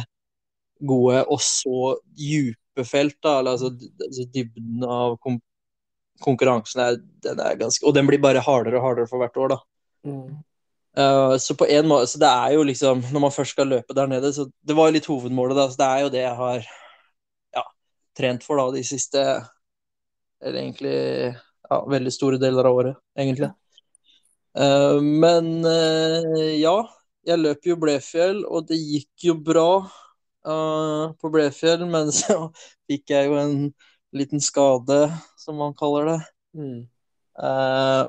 [0.89, 3.41] gode og så dype felt, da.
[3.41, 3.75] Eller, altså,
[4.07, 5.37] altså dybden av kom
[6.23, 9.55] konkurransen er, den er ganske Og den blir bare hardere og hardere for hvert år,
[9.55, 9.59] da.
[10.09, 10.39] Mm.
[10.99, 13.95] Uh, så på en måte, så det er jo liksom Når man først skal løpe
[13.95, 15.69] der nede, så det var jo litt hovedmålet, da.
[15.71, 16.67] Så det er jo det jeg har
[17.55, 17.65] ja,
[18.19, 19.25] trent for da de siste
[20.43, 20.99] Eller egentlig
[21.69, 23.51] ja, veldig store deler av året, egentlig.
[24.59, 26.77] Uh, men uh, ja,
[27.29, 29.71] jeg løp jo Blefjell, og det gikk jo bra
[30.49, 32.47] på Blefjell, men så
[32.89, 33.57] fikk jeg jo en
[34.17, 36.21] liten skade, som man kaller det
[36.57, 36.89] Mm.
[37.43, 38.09] eh,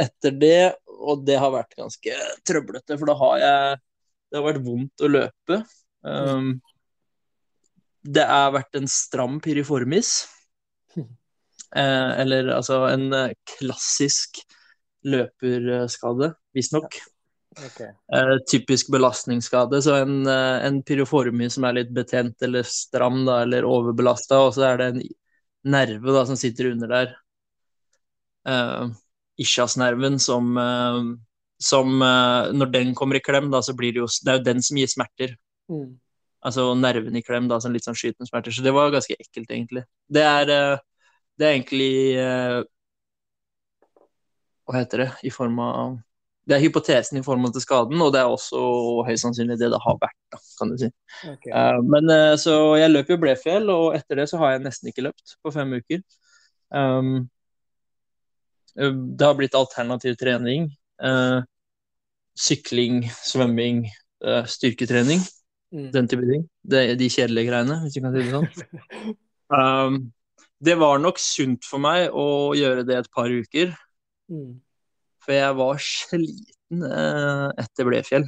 [0.00, 3.78] etter det, og det har vært ganske trøblete, for da har jeg
[4.30, 5.56] Det har vært vondt å løpe.
[6.06, 6.60] Um,
[8.06, 10.28] det har vært en stram piriformis.
[11.70, 14.40] Eh, eller altså en eh, klassisk
[15.06, 16.96] løperskade, visstnok.
[17.54, 17.92] Okay.
[18.12, 19.78] Eh, typisk belastningsskade.
[19.82, 24.54] Så en, eh, en piriformis som er litt betent eller stram da, eller overbelasta, og
[24.56, 25.00] så er det en
[25.64, 27.14] nerve da, som sitter under der.
[28.48, 28.90] Eh,
[29.40, 31.00] ischiasnerven som, uh,
[31.58, 34.46] som uh, Når den kommer i klem, da, så blir det jo Det er jo
[34.48, 35.36] den som gir smerter.
[35.72, 35.96] Mm.
[36.44, 38.54] Altså nerven i klem, da, som litt sånn skytende smerter.
[38.54, 39.84] Så det var ganske ekkelt, egentlig.
[40.08, 41.92] Det er, uh, det er egentlig
[44.68, 45.10] Hva heter det?
[45.26, 45.98] I form av
[46.50, 48.60] Det er hypotesen i forhold til skaden, og det er også
[49.06, 50.88] høyst sannsynlig det det har vært, da, kan du si.
[51.30, 51.52] Okay.
[51.54, 54.90] Uh, men uh, så jeg løp jo Blefjell, og etter det så har jeg nesten
[54.90, 56.02] ikke løpt på fem uker.
[56.74, 57.28] Um,
[58.74, 60.68] eh, det har blitt alternativ trening.
[60.98, 61.46] Uh,
[62.38, 63.84] sykling, svømming,
[64.50, 65.22] styrketrening.
[65.70, 65.90] Mm.
[65.94, 66.44] Den type ting.
[66.66, 69.18] Det, de kjedelige greiene, hvis du kan si det sånn.
[69.50, 70.12] Um,
[70.62, 73.72] det var nok sunt for meg å gjøre det et par uker,
[74.30, 74.60] Mm.
[75.30, 78.24] For jeg var sliten eh, etter Blefjell.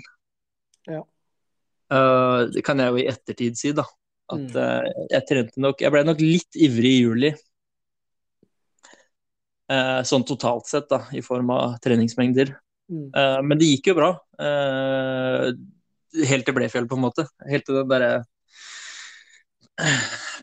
[0.87, 1.01] Ja.
[1.91, 3.83] Eh, det kan jeg jo i ettertid si, da.
[4.31, 4.55] At Mm.
[4.57, 7.33] eh, jeg trente nok Jeg ble nok litt ivrig i juli.
[9.73, 12.51] Sånn totalt sett, da, i form av treningsmengder.
[12.93, 13.09] Mm.
[13.49, 14.11] Men det gikk jo bra.
[16.29, 17.25] Helt til Blefjell, på en måte.
[17.49, 18.11] Helt til den derre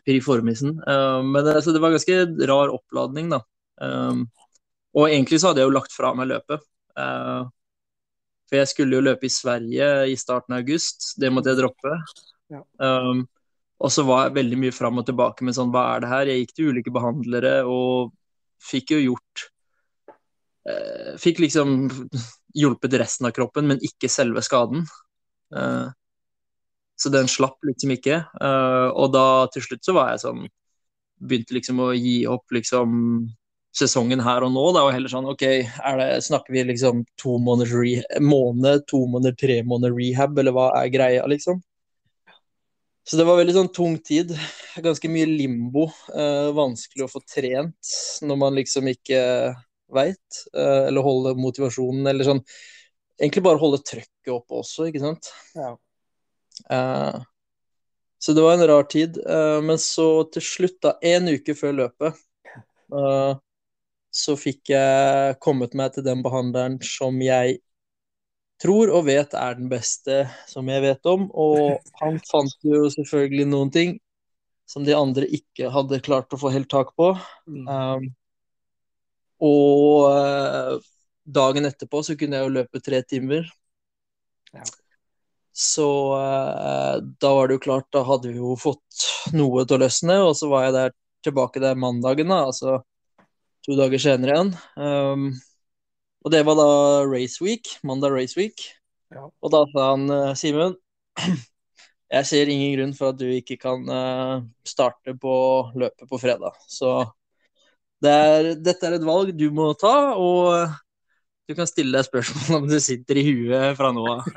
[0.02, 0.80] piriformisen.
[0.82, 2.18] Men det, så det var ganske
[2.50, 3.40] rar oppladning, da.
[3.80, 4.26] Um,
[4.96, 6.64] og egentlig så hadde jeg jo lagt fra meg løpet.
[6.98, 7.46] Uh,
[8.50, 11.12] for jeg skulle jo løpe i Sverige i starten av august.
[11.22, 11.94] Det måtte jeg droppe.
[12.50, 12.64] Ja.
[12.82, 13.22] Um,
[13.80, 16.32] og så var jeg veldig mye fram og tilbake med sånn, hva er det her?
[16.32, 18.10] Jeg gikk til ulike behandlere og
[18.60, 19.46] fikk jo gjort
[20.68, 21.86] uh, Fikk liksom
[22.58, 24.82] hjulpet resten av kroppen, men ikke selve skaden.
[25.54, 25.86] Uh,
[26.98, 28.18] så den slapp liksom ikke.
[28.44, 30.42] Og da til slutt så var jeg sånn
[31.16, 32.90] Begynte liksom å gi opp liksom
[33.76, 37.36] sesongen her og nå, Det er jo heller sånn OK, det, snakker vi liksom to
[37.38, 41.60] måneders re måned, to måneder, tre måneder rehab, eller hva er greia, liksom?
[43.06, 44.32] Så det var veldig sånn tung tid.
[44.84, 45.88] Ganske mye limbo.
[46.14, 49.22] Eh, vanskelig å få trent når man liksom ikke
[49.90, 52.44] veit, eh, eller holde motivasjonen, eller sånn
[53.20, 55.26] Egentlig bare holde trøkket oppe også, ikke sant?
[55.52, 55.74] Ja.
[56.72, 57.18] Eh,
[58.16, 59.18] så det var en rar tid.
[59.18, 62.16] eh, men så til slutt, da, en uke før løpet,
[62.96, 63.34] eh,
[64.10, 67.60] så fikk jeg kommet meg til den behandleren som jeg
[68.60, 71.28] tror og vet er den beste som jeg vet om.
[71.30, 73.98] Og han fant jo selvfølgelig noen ting
[74.70, 77.12] som de andre ikke hadde klart å få helt tak på.
[77.50, 77.64] Mm.
[77.66, 78.10] Um,
[79.40, 80.74] og eh,
[81.24, 83.48] dagen etterpå så kunne jeg jo løpe tre timer.
[84.52, 84.66] Ja.
[85.56, 89.82] Så uh, da var det jo klart, da hadde vi jo fått noe til å
[89.82, 90.94] løsne, og så var jeg der
[91.24, 92.78] tilbake der mandagen, da, altså
[93.66, 94.52] to dager senere igjen.
[94.76, 95.30] Um,
[96.24, 96.66] og det var da
[97.08, 98.66] race week, mandag race week.
[99.10, 99.26] Ja.
[99.26, 100.76] Og da sa han eh, Simen,
[102.14, 105.32] jeg ser ingen grunn for at du ikke kan eh, starte på
[105.80, 106.52] løpet på fredag.
[106.68, 107.08] Så
[108.04, 110.70] det er, dette er et valg du må ta, og eh,
[111.50, 114.20] du kan stille deg spørsmål om det sitter i huet fra nå av.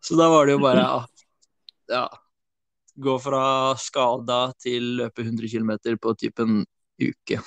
[0.00, 0.84] Så da var det jo bare
[1.92, 2.08] ja
[2.94, 3.44] Gå fra
[3.80, 6.60] skada til løpe 100 km på typen
[7.02, 7.40] uke.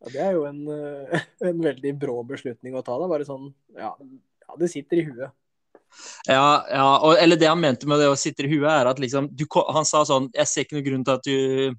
[0.00, 2.96] Ja, det er jo en, eh, en veldig brå beslutning å ta.
[3.00, 3.08] Da.
[3.10, 5.34] Bare sånn ja, ja, det sitter i huet.
[6.28, 9.00] Ja, ja og, eller det han mente med det å sitte i huet, er at
[9.00, 11.76] liksom du, Han sa sånn Jeg ser ikke noen grunn til at du,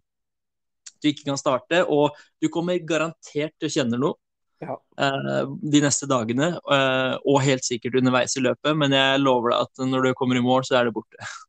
[1.03, 4.17] du ikke kan starte, og du kommer garantert til å kjenne noe
[4.63, 4.77] Ja.
[4.97, 9.67] eh, de neste dagene, eh, og helt sikkert underveis i løpet, men jeg lover deg
[9.67, 11.19] at når du kommer i mål, så er det borte.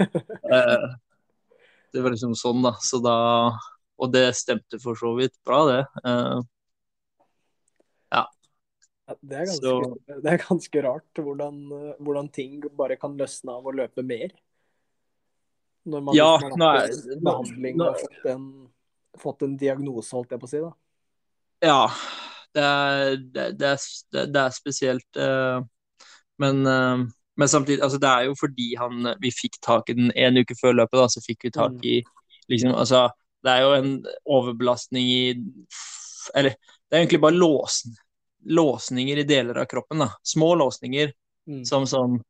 [0.00, 0.88] eh,
[1.92, 2.72] det var liksom sånn, da.
[2.80, 3.16] Så da
[4.02, 5.82] Og det stemte for så vidt bra, det.
[8.10, 8.22] ja
[9.22, 11.58] Det er ganske, Så- det er ganske rart hvordan,
[12.00, 14.32] hvordan ting bare kan løsne av å løpe mer.
[15.84, 18.46] Når man Ja, liksom har hatt en behandling nå- og fått en,
[19.18, 20.60] fått en diagnose, holdt jeg på å si.
[20.62, 20.72] da.
[21.62, 21.80] Ja,
[22.54, 25.18] det er, det, det er, er spesielt.
[25.18, 25.62] Uh,
[26.42, 27.02] men, eh,
[27.36, 30.54] men samtidig, altså det er jo fordi han, vi fikk tak i den en uke
[30.58, 31.84] før løpet, da, så fikk vi tak Mm.
[31.84, 32.02] i
[32.48, 33.10] liksom, altså,
[33.42, 35.34] Det er jo en overbelastning i
[36.34, 37.82] Eller det er egentlig bare lås,
[38.46, 39.98] låsninger i deler av kroppen.
[39.98, 41.12] da, Små låsninger
[41.48, 41.64] Mm.
[41.64, 42.20] som sånn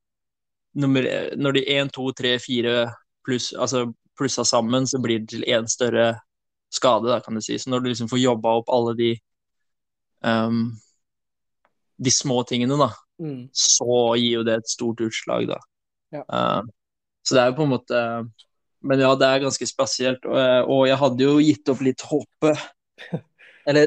[0.74, 1.02] nummer,
[1.36, 2.94] Når de én, to, tre, fire
[3.26, 6.20] pluss, altså plussa sammen, så blir det til én større
[6.72, 7.58] skade, da, kan du si.
[7.58, 9.20] Så når du liksom får jobba opp alle de
[10.24, 10.72] um,
[11.98, 12.88] de små tingene, da,
[13.22, 13.42] Mm.
[13.54, 15.58] så gir jo det et stort utslag, da.
[16.12, 16.22] Ja.
[16.26, 16.62] Uh,
[17.22, 17.98] så det er jo på en måte
[18.82, 20.24] Men ja, det er ganske spesielt.
[20.26, 22.64] Og, eh, og jeg hadde jo gitt opp litt håpet.
[23.70, 23.87] Eller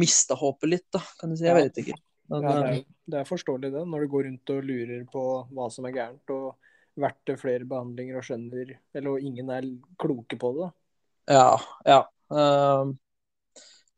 [0.00, 1.44] mista håpet litt, da, kan du si.
[1.44, 1.58] Jeg Ja.
[1.60, 1.98] vet ikke.
[2.32, 5.04] Men, Ja, det, eh, er, det er forståelig det, når du går rundt og lurer
[5.12, 6.56] på hva som er gærent, og
[7.04, 9.68] vært til flere behandlinger og skjønner Eller og ingen er
[10.00, 10.64] kloke på det.
[10.64, 11.36] da.
[11.36, 12.00] Ja, ja.
[12.32, 12.94] Uh,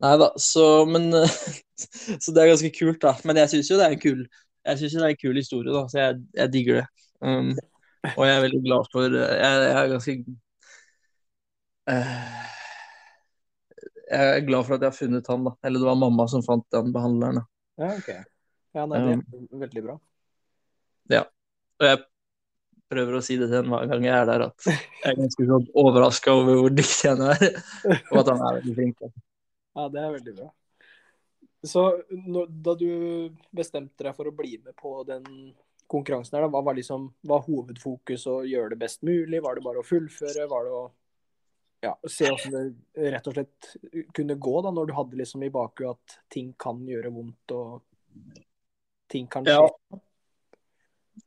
[0.03, 1.07] nei da, så Men
[2.19, 3.15] Så det er ganske kult, da.
[3.23, 4.27] Men jeg syns jo det er en kul
[4.63, 6.85] Jeg synes det er en kul historie, da, så jeg, jeg digger det.
[7.23, 7.51] Um,
[8.17, 10.13] og jeg er veldig glad for Jeg, jeg er ganske
[11.87, 12.23] uh,
[14.11, 15.53] Jeg er glad for at jeg har funnet han, da.
[15.63, 17.41] Eller det var mamma som fant den behandleren.
[17.41, 17.45] da.
[17.83, 18.09] Ja, ok.
[18.73, 19.99] Ja, nei, det er veldig bra.
[21.11, 21.23] Ja.
[21.79, 22.01] Og jeg
[22.93, 25.45] prøver å si det til henne hver gang jeg er der, at jeg er ganske
[25.49, 27.45] sånn overraska over hvor dyktig han er,
[28.11, 28.99] og at han er veldig flink.
[29.01, 29.09] da.
[29.73, 30.49] Ja, det er veldig bra.
[31.63, 32.89] Så når, da du
[33.55, 35.23] bestemte deg for å bli med på den
[35.87, 39.39] konkurransen her, da, hva var liksom var hovedfokus å gjøre det best mulig?
[39.43, 40.47] Var det bare å fullføre?
[40.51, 40.83] Var det å
[41.83, 43.69] ja, se hvordan det rett og slett
[44.15, 48.41] kunne gå, da, når du hadde liksom i bakhuet at ting kan gjøre vondt og
[49.11, 49.59] ting kan skje?
[49.59, 49.69] Ja.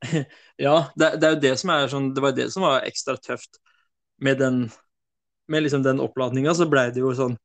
[0.59, 3.15] Ja, det, det er jo det som er sånn Det var det som var ekstra
[3.23, 3.61] tøft
[4.19, 4.57] med den
[5.47, 7.37] Med liksom den oppladninga, så blei det jo sånn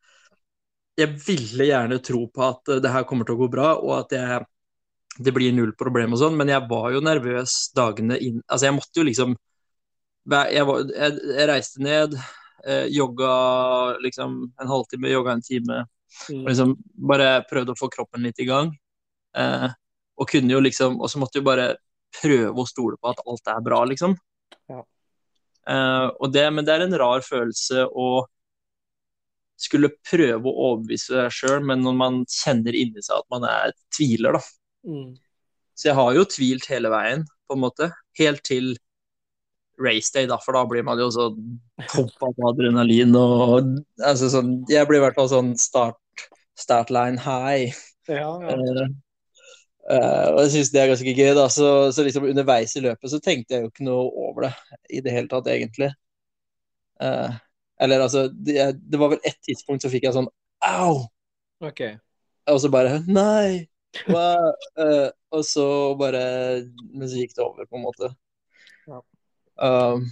[1.01, 3.93] Jeg ville gjerne tro på at eh, det her kommer til å gå bra, og
[3.99, 4.41] at jeg,
[5.19, 8.75] det blir null problem og sånn, men jeg var jo nervøs dagene inn Altså, jeg
[8.77, 9.33] måtte jo liksom
[10.31, 12.13] Jeg, var, jeg, jeg reiste ned,
[12.65, 13.31] eh, jogga
[14.05, 15.81] liksom en halvtime, jogga en time,
[16.27, 16.41] Mm.
[16.43, 16.73] liksom
[17.07, 18.73] bare prøvde å få kroppen litt i gang.
[19.31, 19.69] Eh,
[20.19, 21.77] og kunne jo liksom Og så måtte jo bare
[22.11, 24.17] prøve å stole på at alt er bra, liksom.
[24.67, 24.81] Ja.
[25.71, 28.25] Eh, og det, men det er en rar følelse å
[29.61, 33.75] skulle prøve å overbevise seg sjøl, men når man kjenner inni seg at man er
[33.93, 34.41] tviler, da.
[34.87, 35.11] Mm.
[35.77, 37.91] Så jeg har jo tvilt hele veien, på en måte.
[38.19, 38.73] Helt til
[39.81, 41.29] race day, da, for da blir man jo så
[41.89, 43.71] pumpa på adrenalin og
[44.05, 46.27] altså sånn Jeg blir i hvert fall sånn start,
[46.59, 47.71] start line high.
[48.09, 48.85] Ja, ja.
[49.81, 51.47] Uh, og jeg syns det er ganske gøy, da.
[51.51, 54.53] Så, så liksom underveis i løpet så tenkte jeg jo ikke noe over det
[54.93, 55.89] i det hele tatt, egentlig.
[57.01, 57.37] Eh,
[57.81, 60.29] eller altså det, det var vel ett tidspunkt så fikk jeg sånn
[60.67, 61.03] au!
[61.61, 61.97] Okay.
[62.49, 63.67] Og så bare Nei!
[63.91, 65.65] Eh, og så
[65.99, 66.21] bare
[66.95, 68.07] Men så gikk det over, på en måte.
[68.87, 69.01] Ja.
[69.61, 70.05] Um,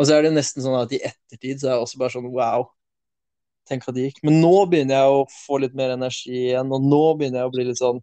[0.00, 2.30] og så er det nesten sånn at i ettertid så er jeg også bare sånn
[2.32, 2.64] wow.
[3.68, 4.22] Tenk at det gikk.
[4.26, 7.54] Men nå begynner jeg å få litt mer energi igjen, og nå begynner jeg å
[7.54, 8.00] bli litt sånn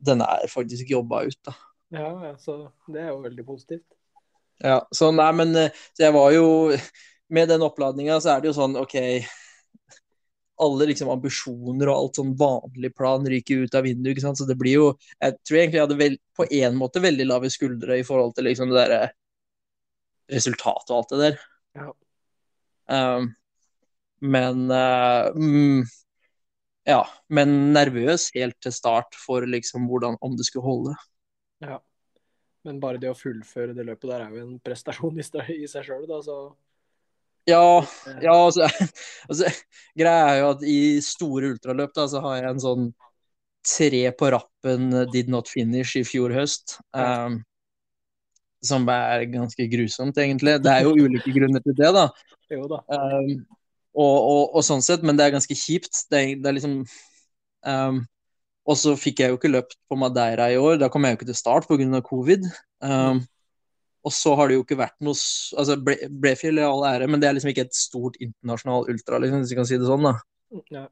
[0.00, 1.56] Den er faktisk jobba ut, da.
[1.92, 3.88] Ja, ja, så det er jo veldig positivt.
[4.60, 6.48] Ja, så nei, men eh, så jeg var jo
[7.32, 8.96] Med den oppladninga så er det jo sånn OK
[10.60, 14.40] Alle liksom ambisjoner og alt sånn vanlig plan ryker ut av vinduet, ikke sant.
[14.40, 17.52] Så det blir jo Jeg tror egentlig jeg hadde vel, på en måte veldig lave
[17.52, 19.02] skuldre i forhold til liksom det derre
[20.30, 21.40] resultatet og alt det der.
[21.80, 21.88] Ja.
[22.90, 23.30] Um,
[24.20, 25.86] men uh, mm,
[26.86, 27.04] Ja.
[27.28, 30.94] Men nervøs helt til start for liksom hvordan Om det skulle holde.
[31.64, 31.80] Ja.
[32.68, 36.04] Men bare det å fullføre det løpet der er jo en prestasjon i, seg sjøl,
[36.08, 36.40] da, så
[37.48, 37.80] Ja,
[38.20, 38.66] ja altså,
[39.30, 39.52] altså,
[39.96, 42.90] Greia er jo at i store ultraløp da, så har jeg en sånn
[43.66, 46.78] tre på rappen eh, did not finish i fjor høst.
[46.96, 47.40] Um,
[48.64, 50.58] som er ganske grusomt, egentlig.
[50.64, 52.08] Det er jo ulike grunner til det, da.
[52.50, 52.80] Jo da.
[52.90, 53.44] Um,
[53.94, 56.04] og, og, og sånn sett, men det er ganske kjipt.
[56.10, 58.00] Det, er- det er liksom um,
[58.70, 60.78] Og så fikk jeg jo ikke løpt på Madeira i år.
[60.78, 62.00] Da kom jeg jo ikke til start pga.
[62.06, 62.46] covid.
[62.84, 63.24] Um,
[64.06, 67.20] og så har det jo ikke vært noe altså Ble- Blefjell i all ære, men
[67.20, 70.06] det er liksom ikke et stort internasjonal ultra, liksom, hvis vi kan si det sånn.
[70.06, 70.14] da.
[70.72, 70.84] Ja.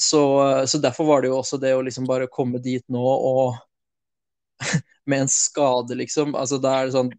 [0.00, 0.22] Så,
[0.66, 3.58] så derfor var det jo også det å liksom bare komme dit nå og
[5.10, 6.34] med en skade, liksom.
[6.38, 7.12] Altså da er det sånn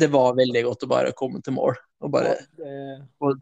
[0.00, 3.36] Det var veldig godt å bare komme til mål og bare Det,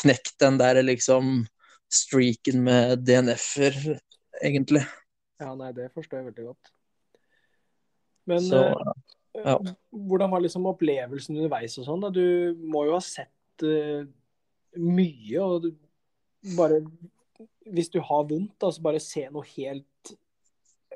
[0.00, 1.44] knekt den der liksom
[1.92, 3.76] streaken med DNF-er,
[4.40, 4.80] egentlig.
[5.42, 6.72] Ja, nei, det forstår jeg veldig godt.
[8.30, 8.90] Men Så eh,
[9.42, 9.56] ja.
[9.90, 12.06] hvordan var liksom opplevelsen underveis og sånn?
[12.14, 14.04] Du må jo ha sett uh,
[14.78, 15.72] mye, og du
[16.56, 16.80] bare
[17.70, 20.14] Hvis du har vondt, da, så bare se noe helt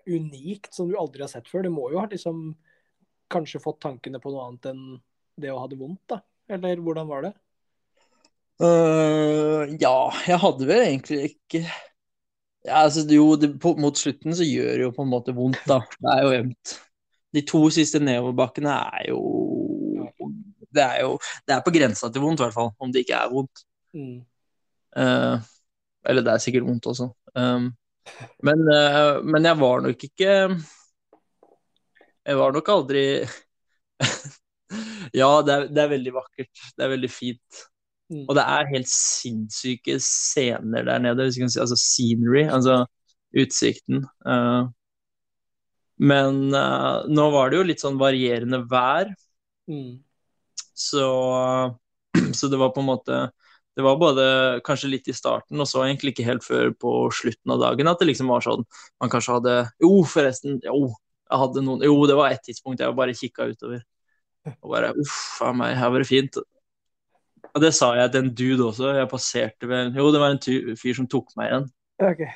[0.07, 1.67] unikt som du aldri har sett før.
[1.67, 2.55] Du må jo ha liksom
[3.33, 4.83] kanskje fått tankene på noe annet enn
[5.39, 6.21] det å ha det vondt, da?
[6.55, 7.33] Eller hvordan var det?
[8.63, 11.65] Uh, ja, jeg hadde vel egentlig ikke
[12.67, 15.63] ja, altså, Jo, det, på, mot slutten så gjør det jo på en måte vondt,
[15.69, 15.81] da.
[16.03, 16.77] Det er jo ømt.
[17.37, 19.21] De to siste nedoverbakkene er jo
[20.73, 22.73] Det er jo Det er på grensa til vondt, i hvert fall.
[22.81, 23.65] Om det ikke er vondt.
[23.97, 24.17] Mm.
[24.97, 25.37] Uh,
[26.07, 27.11] eller det er sikkert vondt også.
[27.37, 27.71] Um,
[28.47, 30.33] men, uh, men jeg var nok ikke
[32.27, 33.07] Jeg var nok aldri
[35.21, 36.63] Ja, det er, det er veldig vakkert.
[36.77, 37.67] Det er veldig fint.
[38.13, 38.25] Mm.
[38.29, 42.85] Og det er helt sinnssyke scener der nede, hvis vi kan si altså scenery, altså
[43.37, 44.05] utsikten.
[44.27, 44.69] Uh,
[45.99, 49.15] men uh, nå var det jo litt sånn varierende vær,
[49.67, 49.97] Mm.
[50.79, 51.07] så,
[52.39, 53.17] så det var på en måte
[53.75, 54.27] Det var både
[54.63, 57.99] kanskje litt i starten, og så egentlig ikke helt før på slutten av dagen at
[57.99, 58.63] det liksom var sånn
[59.03, 60.61] Man kanskje hadde Jo, forresten.
[60.63, 60.93] Jo,
[61.27, 63.83] jeg hadde noen Jo, det var et tidspunkt jeg bare kikka utover.
[64.63, 66.39] Og bare Uff a meg, her var det fint.
[67.57, 68.91] Og det sa jeg til en dude også.
[68.99, 71.71] Jeg passerte vel Jo, det var en fyr som tok meg igjen.
[72.05, 72.27] OK.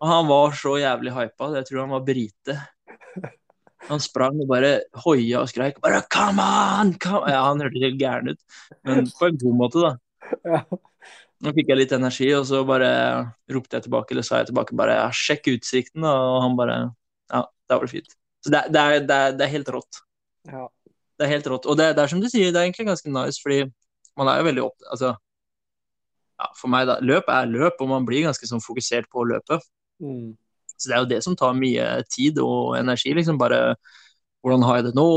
[0.00, 1.50] Og han var så jævlig hypa.
[1.58, 2.56] Jeg tror han var brite.
[3.90, 4.72] Han sprang og bare
[5.04, 5.76] hoia og skreik.
[5.84, 7.28] Bare 'come on!' Come.
[7.28, 8.40] Ja, han hørtes helt gæren ut,
[8.84, 9.92] men på en god måte, da.
[10.48, 10.62] Ja.
[11.44, 14.76] Nå fikk jeg litt energi, og så bare ropte jeg tilbake, eller sa jeg tilbake
[14.76, 16.04] bare 'sjekk utsikten'.
[16.08, 16.94] Og han bare
[17.32, 18.16] Ja, da var det fint.
[18.44, 20.00] Så det, det, er, det, er, det er helt rått.
[20.48, 20.66] ja.
[21.18, 21.66] Det er helt rått.
[21.66, 23.70] Og det, det er som du sier, det er egentlig ganske nice, fordi
[24.18, 24.88] man er jo veldig opp...
[24.92, 25.14] Altså,
[26.40, 26.98] ja, for meg, da.
[27.04, 29.62] Løp er løp, og man blir ganske sånn fokusert på løpet.
[30.02, 30.34] Mm.
[30.74, 33.14] Så det er jo det som tar mye tid og energi.
[33.14, 33.76] liksom Bare
[34.44, 35.08] hvordan har jeg det nå?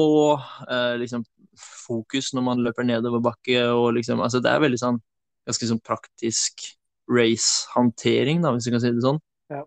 [0.70, 1.26] Eh, liksom
[1.58, 3.64] Fokus når man løper nedoverbakke.
[3.74, 5.00] og liksom, altså Det er veldig sånn
[5.48, 6.68] ganske sånn praktisk
[7.08, 9.20] race-håndtering, da, hvis du kan si det sånn.
[9.52, 9.62] Ja.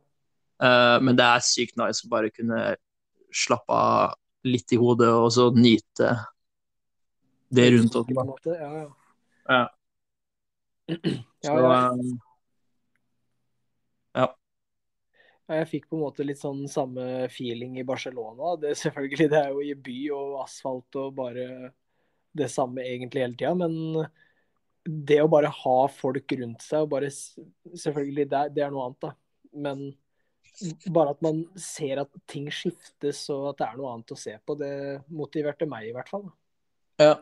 [0.61, 2.75] Eh, men det er sykt nice å bare kunne
[3.33, 6.13] slappe av litt i hodet og så nyte
[7.51, 8.13] det rundt oss.
[8.47, 8.87] Ja, ja.
[9.51, 9.61] Ja.
[10.91, 10.97] Ja,
[11.45, 11.77] Så, ja.
[11.91, 12.19] eh,
[15.51, 18.53] Ja, jeg fikk på en måte litt sånn samme feeling i Barcelona.
[18.63, 21.47] Det, selvfølgelig, det er jo i by og asfalt og bare
[22.39, 23.55] det samme egentlig hele tida.
[23.59, 24.05] Men
[24.87, 29.03] det å bare ha folk rundt seg og bare Selvfølgelig, det det er noe annet,
[29.03, 29.11] da.
[29.67, 29.83] Men
[30.95, 34.37] bare at man ser at ting skiftes og at det er noe annet å se
[34.47, 34.73] på, det
[35.11, 36.29] motiverte meg i hvert fall.
[37.01, 37.17] Ja.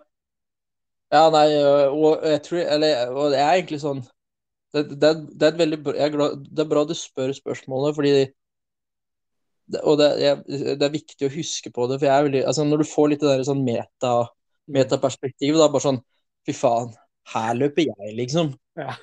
[1.12, 4.02] Ja, nei, øh, og jeg tror Eller og det er egentlig sånn
[4.74, 8.12] Det, det, det er et veldig er glad, Det er bra du spør spørsmålet, fordi
[9.72, 10.42] det, Og det, jeg,
[10.80, 13.10] det er viktig å huske på det, for jeg er veldig Altså, når du får
[13.12, 14.12] litt det der sånn meta,
[14.78, 16.02] metaperspektivet, da, bare sånn
[16.48, 16.92] Fy faen,
[17.34, 18.54] her løper jeg, liksom.
[18.78, 18.94] Ja.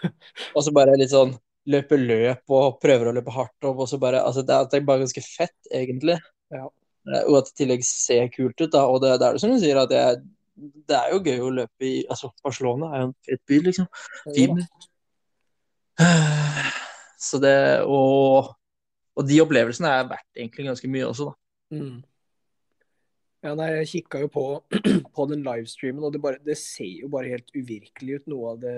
[0.56, 1.36] Og så bare litt sånn
[1.70, 4.78] Løper løp og prøver å løpe hardt opp, og så bare Altså, det er, det
[4.80, 6.18] er bare ganske fett, egentlig.
[6.54, 6.68] Ja.
[7.10, 8.84] Eh, Og at det i tillegg ser kult ut, da.
[8.90, 10.20] Og det, det er det som du sier, at jeg,
[10.56, 13.88] det er jo gøy å løpe i Altså, Barcelona er jo en fet by, liksom.
[14.36, 14.62] Fin.
[17.26, 17.56] Så det
[17.88, 18.52] Og,
[19.16, 21.40] og de opplevelsene er verdt egentlig ganske mye også, da.
[21.76, 22.04] Mm.
[23.46, 24.44] Ja, nei, jeg kikka jo på,
[25.16, 28.64] på den livestreamen, og det, bare, det ser jo bare helt uvirkelig ut, noe av
[28.64, 28.78] det,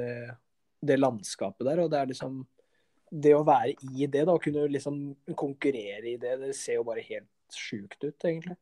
[0.83, 1.83] det landskapet der.
[1.83, 2.45] Og det er liksom
[3.07, 4.97] Det å være i det, da, å kunne liksom
[5.39, 8.57] konkurrere i det, det ser jo bare helt sjukt ut, egentlig.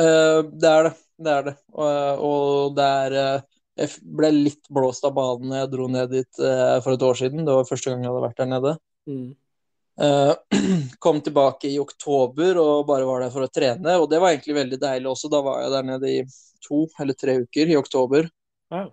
[0.00, 0.94] Eh, det er det.
[1.24, 1.54] Det er det.
[1.78, 3.44] Og, og det er eh,
[3.84, 7.18] Jeg ble litt blåst av banen da jeg dro ned dit eh, for et år
[7.18, 7.44] siden.
[7.46, 8.76] Det var første gang jeg hadde vært der nede.
[9.10, 9.32] Mm.
[11.04, 14.56] Kom tilbake i oktober og bare var der for å trene, og det var egentlig
[14.56, 15.30] veldig deilig også.
[15.30, 16.24] Da var jeg der nede i
[16.66, 18.26] to eller tre uker i oktober.
[18.74, 18.88] Wow.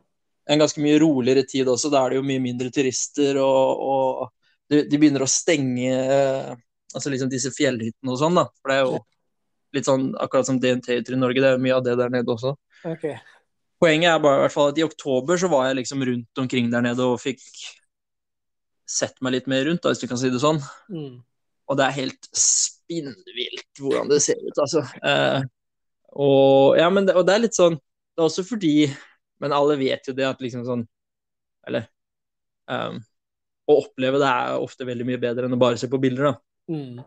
[0.46, 1.90] En ganske mye roligere tid også.
[1.90, 5.96] Da er det jo mye mindre turister, og, og de, de begynner å stenge
[6.92, 8.46] altså liksom disse fjellhyttene og sånn, da.
[8.62, 9.02] For det er jo
[9.76, 12.56] litt sånn akkurat som DNT-hytter i Norge, det er mye av det der nede også.
[12.88, 13.06] OK.
[13.82, 16.70] Poenget er bare i hvert fall at i oktober så var jeg liksom rundt omkring
[16.74, 17.42] der nede og fikk
[18.92, 20.60] sett meg litt mer rundt, da, hvis du kan si det sånn.
[20.92, 21.22] Mm.
[21.72, 24.84] Og det er helt spinnvilt hvordan det ser ut, altså.
[25.08, 25.48] Eh,
[26.12, 28.74] og, ja, men det, og det er litt sånn Det er også fordi
[29.40, 30.82] Men alle vet jo det at liksom sånn
[31.70, 31.86] Eller
[32.68, 32.98] um,
[33.72, 36.76] Å oppleve det er ofte veldig mye bedre enn å bare se på bilder, da.
[36.76, 37.00] Mm.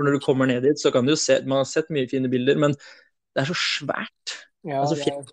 [0.00, 2.08] For når du kommer ned dit, så kan du jo se Man har sett mye
[2.08, 4.32] fine bilder, men det er så svært.
[4.64, 5.26] Ja, Altså, det er,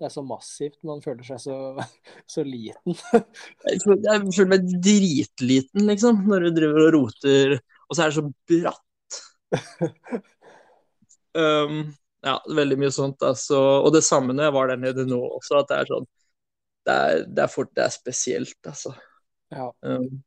[0.00, 0.78] det er så massivt.
[0.88, 1.56] Man føler seg så,
[2.32, 2.96] så liten.
[3.12, 7.54] Jeg føler meg dritliten, liksom, når du driver og roter.
[7.88, 9.20] Og så er det så bratt.
[11.38, 11.92] Um,
[12.24, 13.22] ja, veldig mye sånt.
[13.22, 13.58] Altså.
[13.84, 16.08] Og det samme når jeg var der nede nå også, at det er sånn
[16.88, 18.94] Det er, det er, fort, det er spesielt, altså.
[19.52, 19.68] Ja.
[19.84, 20.22] Um,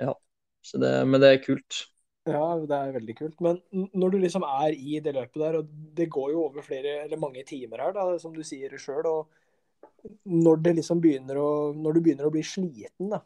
[0.00, 0.16] ja.
[0.64, 1.82] Så det, men det er kult.
[2.28, 3.40] Ja, det er veldig kult.
[3.44, 5.68] Men når du liksom er i det løpet der, og
[5.98, 9.28] det går jo over flere eller mange timer her, da, som du sier sjøl, og
[10.28, 13.22] når det liksom begynner å Når du begynner å bli sliten, da.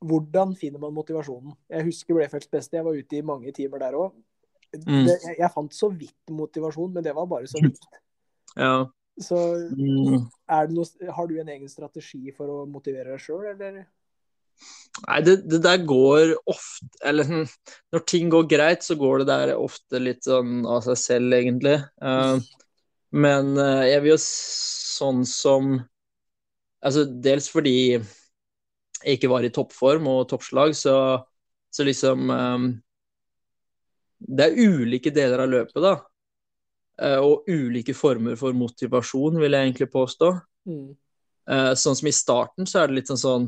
[0.00, 1.52] Hvordan finner man motivasjonen?
[1.68, 4.14] Jeg husker Blefelds beste, jeg var ute i mange timer der òg.
[4.86, 5.04] Mm.
[5.08, 7.80] Jeg, jeg fant så vidt motivasjon, men det var bare så vidt.
[8.56, 8.86] Ja.
[9.20, 9.36] Så
[9.70, 10.24] Mm.
[10.72, 13.84] noe, har du en egen strategi for å motivere deg sjøl, eller?
[15.06, 17.44] Nei, det, det der går ofte Eller hm,
[17.94, 21.78] når ting går greit, så går det der ofte litt sånn av seg selv, egentlig.
[22.02, 22.40] Uh,
[23.14, 25.78] men uh, jeg vil jo sånn som
[26.80, 30.94] Altså dels fordi jeg ikke var i toppform og toppslag, så,
[31.72, 32.70] så liksom um,
[34.20, 35.94] Det er ulike deler av løpet, da.
[37.00, 40.34] Uh, og ulike former for motivasjon, vil jeg egentlig påstå.
[40.68, 40.90] Mm.
[41.80, 43.46] Sånn som i starten, så er det litt sånn sånn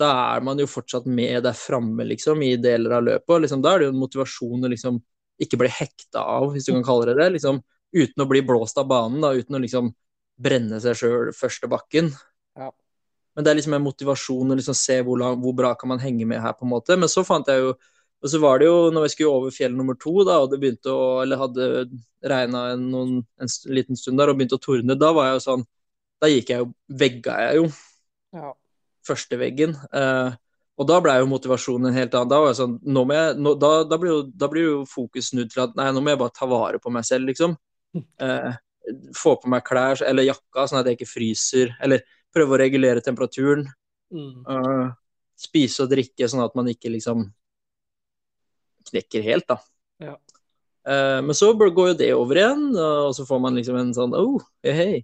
[0.00, 3.32] Da er man jo fortsatt med der framme, liksom, i deler av løpet.
[3.34, 5.00] Og liksom, da er det jo en motivasjon å liksom
[5.40, 7.28] ikke bli hekta av, hvis du kan kalle det det.
[7.36, 7.60] Liksom,
[7.96, 9.92] uten å bli blåst av banen, da, uten å liksom
[10.40, 12.10] brenne seg sjøl første bakken.
[12.58, 12.70] Ja.
[13.36, 16.02] Men det er liksom en motivasjon å liksom se hvor, lang, hvor bra kan man
[16.02, 16.96] henge med her, på en måte.
[16.98, 17.74] Men så fant jeg jo
[18.20, 20.58] Og så var det jo, når vi skulle over fjell nummer to, da, og det
[20.60, 21.68] begynte å Eller hadde
[22.20, 22.82] regna en,
[23.40, 25.64] en liten stund der og begynte å tordne, da var jeg jo sånn
[26.20, 26.66] Da gikk jeg jo
[27.00, 27.70] Vegga jeg jo
[28.36, 28.52] Ja.
[29.10, 29.74] Første veggen.
[29.96, 30.38] Eh,
[30.80, 32.30] og da ble jo motivasjonen en helt annen.
[32.32, 34.78] Da var jeg sånn, nå må jeg, nå, da, da, blir jo, da blir jo
[34.88, 37.58] fokus snudd til at nei, nå må jeg bare ta vare på meg selv, liksom.
[38.22, 38.52] Eh,
[39.14, 41.74] få på meg klær eller jakka, sånn at jeg ikke fryser.
[41.84, 42.00] Eller
[42.34, 43.66] prøve å regulere temperaturen.
[44.14, 44.46] Mm.
[44.46, 44.86] Eh,
[45.38, 47.26] spise og drikke sånn at man ikke liksom
[48.90, 49.58] knekker helt, da.
[50.00, 50.14] Ja.
[50.88, 54.16] Eh, men så går jo det over igjen, og så får man liksom en sånn
[54.16, 55.00] oh, hei, hey.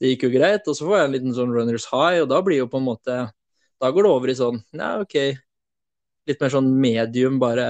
[0.00, 0.64] Det gikk jo greit.
[0.64, 2.88] Og så får jeg en liten sånn runners high, og da blir jo på en
[2.88, 3.20] måte
[3.80, 5.16] Da går det over i sånn ja, OK.
[6.28, 7.66] Litt mer sånn medium, bare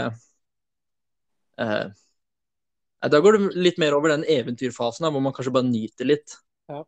[1.60, 1.86] eh,
[3.10, 6.34] Da går det litt mer over den eventyrfasen da, hvor man kanskje bare nyter litt.
[6.70, 6.82] Ja.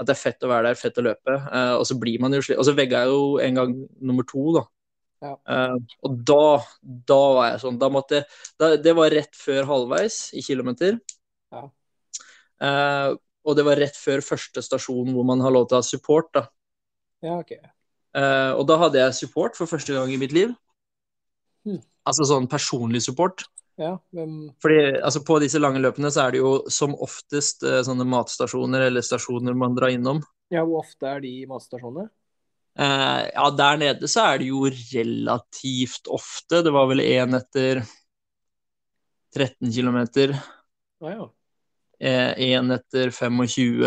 [0.00, 1.36] At det er fett å være der, fett å løpe.
[1.36, 2.58] Eh, og så blir man jo slitt.
[2.58, 4.64] Og så vegga jeg jo en gang nummer to, da.
[5.22, 5.34] Ja.
[5.54, 6.46] Eh, og da,
[7.12, 8.24] da var jeg sånn da måtte,
[8.58, 10.96] da, Det var rett før halvveis i kilometer.
[11.54, 11.68] Ja.
[12.62, 13.12] Eh,
[13.42, 16.32] og det var rett før første stasjon hvor man har lov til å ha support.
[16.34, 16.46] da.
[17.26, 17.54] ja, OK.
[18.12, 20.52] Eh, og da hadde jeg support for første gang i mitt liv.
[21.68, 21.80] Mm.
[22.08, 23.46] Altså sånn personlig support.
[23.80, 24.50] Ja, men...
[24.62, 28.88] Fordi altså, på disse lange løpene så er det jo som oftest uh, sånne matstasjoner
[28.88, 30.20] eller stasjoner man drar innom.
[30.52, 32.10] Ja, hvor ofte er de matstasjonene?
[32.78, 36.60] Uh, ja, der nede så er det jo relativt ofte.
[36.66, 37.82] Det var vel én etter
[39.32, 40.02] 13 km,
[41.02, 41.24] Å ja.
[42.36, 43.80] én etter 25,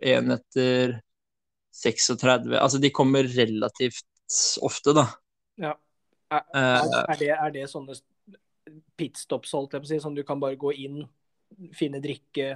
[0.00, 0.96] én etter
[1.80, 4.04] 36 Altså de kommer relativt
[4.62, 5.06] ofte, da.
[5.60, 5.76] ja.
[6.30, 7.96] Er, Eh, er, det, er det sånne
[9.00, 11.00] pitstops, holdt jeg på å si, som du kan bare gå inn,
[11.74, 12.52] finne drikke,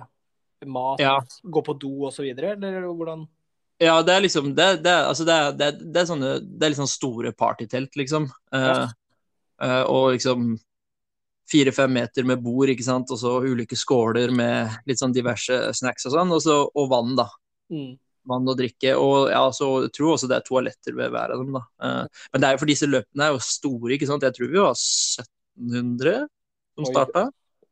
[0.71, 1.17] mat, Ja.
[1.43, 3.27] gå på do osv., eller hvordan?
[3.83, 6.87] Ja, det er liksom Det, det, altså det, det, det er sånne Det er sånn
[6.87, 8.29] store partytelt, liksom.
[8.55, 8.87] Ja.
[9.59, 10.55] Uh, og liksom
[11.51, 16.07] fire-fem meter med bord, ikke sant, og så ulike skåler med litt sånn diverse snacks
[16.09, 17.27] og sånn, og, så, og vann, da.
[17.75, 17.99] Mm.
[18.29, 18.95] Vann og drikke.
[18.97, 21.65] Og ja, så jeg tror også det er toaletter ved hver av dem, da.
[21.87, 24.27] Eh, men det er jo for disse løpene er jo store, ikke sant.
[24.27, 26.29] Jeg tror vi var 1700
[26.75, 27.27] som starta.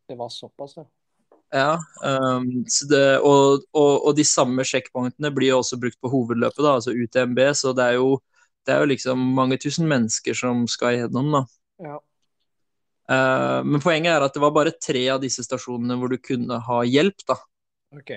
[0.09, 0.89] Det var såpass, ja.
[1.53, 6.09] Ja, um, så det, og, og, og de samme sjekkpunktene blir jo også brukt på
[6.09, 8.15] hovedløpet, da, altså UTMB, så det er jo,
[8.65, 11.43] det er jo liksom mange tusen mennesker som skal igjennom, da.
[11.85, 11.99] Ja.
[13.13, 16.57] Uh, men poenget er at det var bare tre av disse stasjonene hvor du kunne
[16.71, 17.37] ha hjelp, da.
[18.01, 18.15] OK.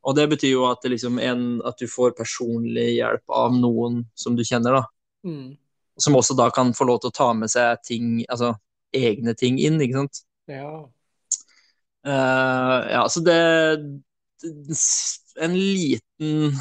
[0.00, 4.04] Og det betyr jo at, det liksom en, at du får personlig hjelp av noen
[4.18, 4.84] som du kjenner, da.
[5.28, 5.58] Mm.
[6.00, 8.54] Som også da kan få lov til å ta med seg ting, altså
[8.96, 10.22] egne ting inn, ikke sant.
[10.50, 10.72] Ja.
[12.00, 13.36] Uh, ja, så det
[15.36, 16.54] En liten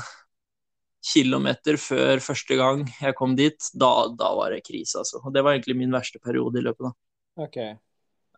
[1.09, 5.23] kilometer før første gang jeg kom dit, da, da var det krise, altså.
[5.23, 7.45] Og det var egentlig min verste periode i løpet, da.
[7.45, 7.59] OK.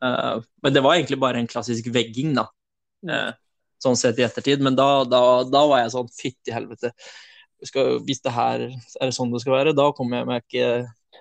[0.01, 2.45] Uh, men det var egentlig bare en klassisk vegging, da.
[3.01, 3.33] Mm.
[3.81, 4.61] Eh, sånn sett i ettertid.
[4.61, 6.93] Men da, da, da var jeg sånn fytti helvete.
[7.63, 10.69] Skal, hvis det her er det sånn det skal være, da kommer jeg meg ikke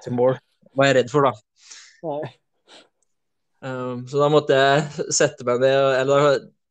[0.04, 0.38] til mål.
[0.76, 1.32] Var jeg redd for, da.
[2.06, 2.30] Nei.
[3.60, 6.30] Um, så da måtte jeg sette meg ned, eller da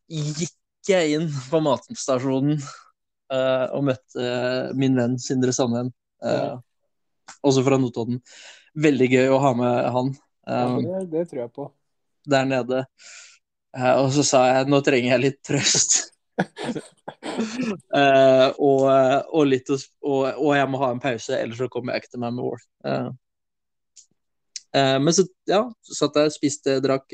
[0.09, 4.31] gikk jeg inn på matstasjonen uh, og møtte
[4.79, 5.91] min venn Sindre Sandven,
[6.25, 6.57] uh,
[7.45, 8.23] også fra Notodden.
[8.73, 10.09] veldig gøy å ha med han
[10.49, 11.67] Ja, um, det, det tror jeg på.
[12.25, 12.81] der nede.
[13.77, 15.91] Eh, og så sa jeg nå trenger jeg litt trøst.
[16.39, 16.45] uh,
[18.69, 19.79] og, og, litt, og,
[20.33, 22.61] og jeg må ha en pause, ellers så kommer jeg ikke til meg med War.
[22.87, 23.09] Uh,
[24.77, 27.07] uh, men så ja, så satt jeg, spiste, drakk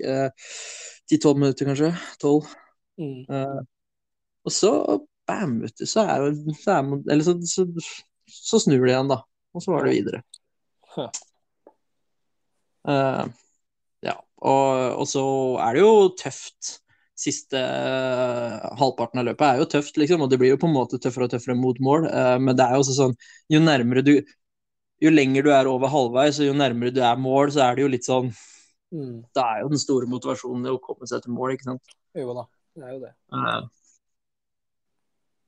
[1.10, 1.92] ti-tolv minutter, kanskje.
[2.22, 2.50] Tolv.
[2.98, 3.26] Mm.
[3.30, 3.62] Eh,
[4.46, 4.72] og så
[5.28, 7.66] bam, vet du, så er jo så, er eller så, så,
[8.32, 9.22] så snur det igjen, da.
[9.56, 10.22] Og så var det videre.
[10.96, 11.10] Huh.
[14.44, 15.24] Og, og så
[15.64, 16.80] er det jo tøft.
[17.16, 20.76] Siste uh, halvparten av løpet er jo tøft, liksom, og det blir jo på en
[20.76, 22.10] måte tøffere og tøffere mot mål.
[22.12, 23.16] Uh, men det er jo også sånn,
[23.54, 24.18] jo nærmere du
[25.04, 27.84] Jo lenger du er over halvveis, og jo nærmere du er mål, så er det
[27.84, 28.30] jo litt sånn
[28.96, 29.24] Mm.
[29.36, 31.96] Da er jo den store motivasjonen det å komme seg til mål, ikke sant.
[32.16, 32.46] Jo da,
[32.78, 33.12] det er jo det.
[33.34, 33.66] Uh,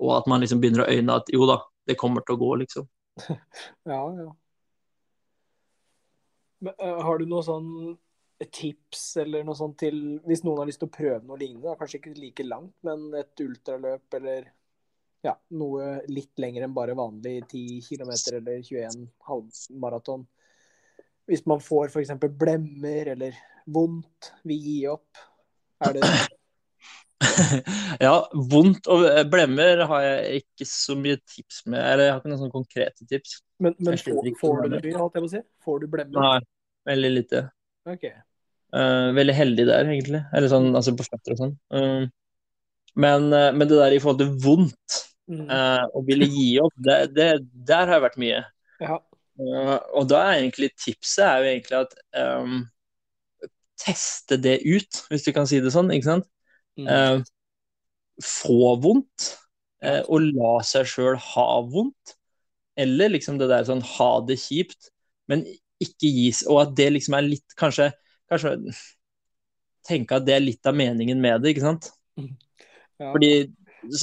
[0.04, 2.52] og at man liksom begynner å øyne at jo da, det kommer til å gå,
[2.64, 2.90] liksom.
[3.90, 4.28] Ja, ja.
[6.66, 6.74] Men,
[7.06, 7.70] har du noe sånn
[8.46, 11.72] tips eller noe sånt til hvis noen har lyst til å prøve noe lignende?
[11.72, 14.52] da, Kanskje ikke like langt, men et ultraløp eller
[15.26, 20.26] ja, noe litt lenger enn bare vanlig 10 km eller 21 halvmaraton.
[21.28, 22.14] Hvis man får f.eks.
[22.40, 25.26] blemmer eller vondt, vil gi opp.
[25.84, 26.06] Er det
[28.06, 28.14] ja,
[28.54, 31.82] vondt og blemmer har jeg ikke så mye tips med.
[31.82, 33.40] Eller jeg har ikke noen sånne konkrete tips.
[33.58, 35.44] Men, men får, får du det mye, holdt jeg på å si?
[35.66, 36.22] Får du blemmer?
[36.22, 36.40] Nei,
[36.94, 37.44] veldig lite.
[37.90, 38.08] Ok.
[38.76, 40.22] Eh, veldig heldig der, egentlig.
[40.36, 41.54] Eller sånn, altså på føtter og sånn.
[41.72, 42.08] Uh,
[43.00, 45.50] men, uh, men det der i forhold til vondt Mm.
[45.92, 47.26] og ville gi opp, det, det,
[47.68, 48.38] der har jeg vært mye.
[48.80, 48.94] Ja.
[50.00, 51.98] Og da er egentlig tipset er jo egentlig at
[52.40, 52.62] um,
[53.76, 56.30] teste det ut, hvis du kan si det sånn, ikke sant?
[56.80, 57.26] Mm.
[58.24, 59.28] Få vondt,
[60.08, 62.16] og la seg sjøl ha vondt.
[62.80, 64.94] Eller liksom det der sånn ha det kjipt,
[65.28, 65.44] men
[65.84, 67.92] ikke gis Og at det liksom er litt Kanskje,
[68.32, 68.56] kanskje
[69.88, 71.90] tenke at det er litt av meningen med det, ikke sant?
[72.18, 73.12] ja.
[73.14, 73.32] Fordi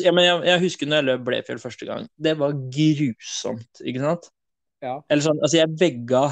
[0.00, 2.08] ja, men jeg, jeg husker når jeg løp Blefjell første gang.
[2.16, 4.30] Det var grusomt, ikke sant?
[4.84, 4.98] Ja.
[5.10, 6.28] Eller sånn, altså jeg vegga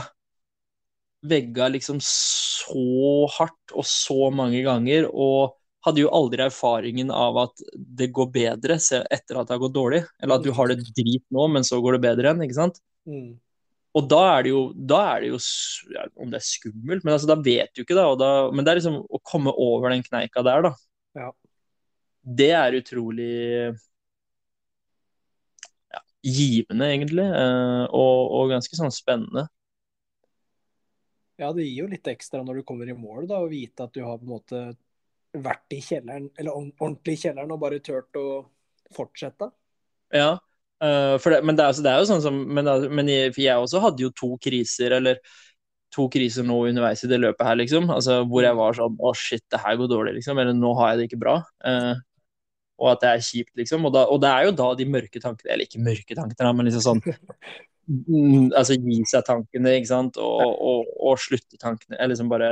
[1.22, 5.54] vegga liksom så hardt og så mange ganger, og
[5.86, 10.02] hadde jo aldri erfaringen av at det går bedre etter at det har gått dårlig.
[10.22, 12.78] Eller at du har det drit nå, men så går det bedre igjen, ikke sant?
[13.08, 13.32] Mm.
[13.92, 14.60] Og da er det jo,
[14.96, 15.38] er det jo
[15.92, 18.06] ja, Om det er skummelt, men altså, da vet du ikke, da.
[18.16, 20.72] Da men det er liksom å komme over den kneika der, da.
[21.18, 21.28] Ja.
[22.22, 23.32] Det er utrolig
[25.92, 27.26] ja, givende, egentlig.
[27.26, 29.48] eh, Og, og ganske sånn spennende.
[31.40, 33.94] Ja, det gir jo litt ekstra når du kommer i mål, da, å vite at
[33.96, 34.62] du har på en måte
[35.42, 38.26] vært i kjelleren, eller ordentlig i kjelleren, og bare turt å
[38.94, 39.48] fortsette.
[40.12, 40.36] Ja.
[40.82, 43.80] For det, men det er, altså- det er jo sånn som Men, men jeg, også
[43.80, 45.20] hadde jo to kriser, eller
[45.92, 47.90] to kriser nå underveis i det løpet her, liksom.
[47.92, 50.40] Altså hvor jeg var sånn Å, shit, det her går dårlig, liksom.
[50.40, 51.36] Eller nå har jeg det ikke bra.
[51.64, 52.00] Uh,
[52.82, 53.84] og at det er kjipt, liksom.
[53.86, 56.68] Og, da, og det er jo da de mørke tankene Eller ikke mørke tankene, men
[56.68, 57.02] liksom sånn
[58.08, 60.18] mm, Altså gi seg tankene, ikke sant.
[60.22, 61.98] Og, og, og slutte tankene.
[61.98, 62.50] Eller liksom bare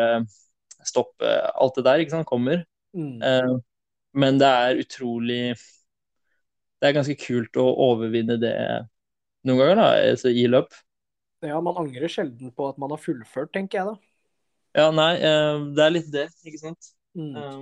[0.87, 2.29] stoppe alt det der, ikke sant.
[2.29, 2.65] Kommer.
[2.97, 3.19] Mm.
[3.25, 3.57] Eh,
[4.21, 5.43] men det er utrolig
[6.81, 8.55] Det er ganske kult å overvinne det
[9.47, 10.73] noen ganger, da, altså i løp.
[11.45, 13.95] Ja, man angrer sjelden på at man har fullført, tenker jeg da.
[14.77, 16.91] Ja, nei, eh, det er litt det, ikke sant.
[17.19, 17.33] Mm.
[17.37, 17.61] Eh,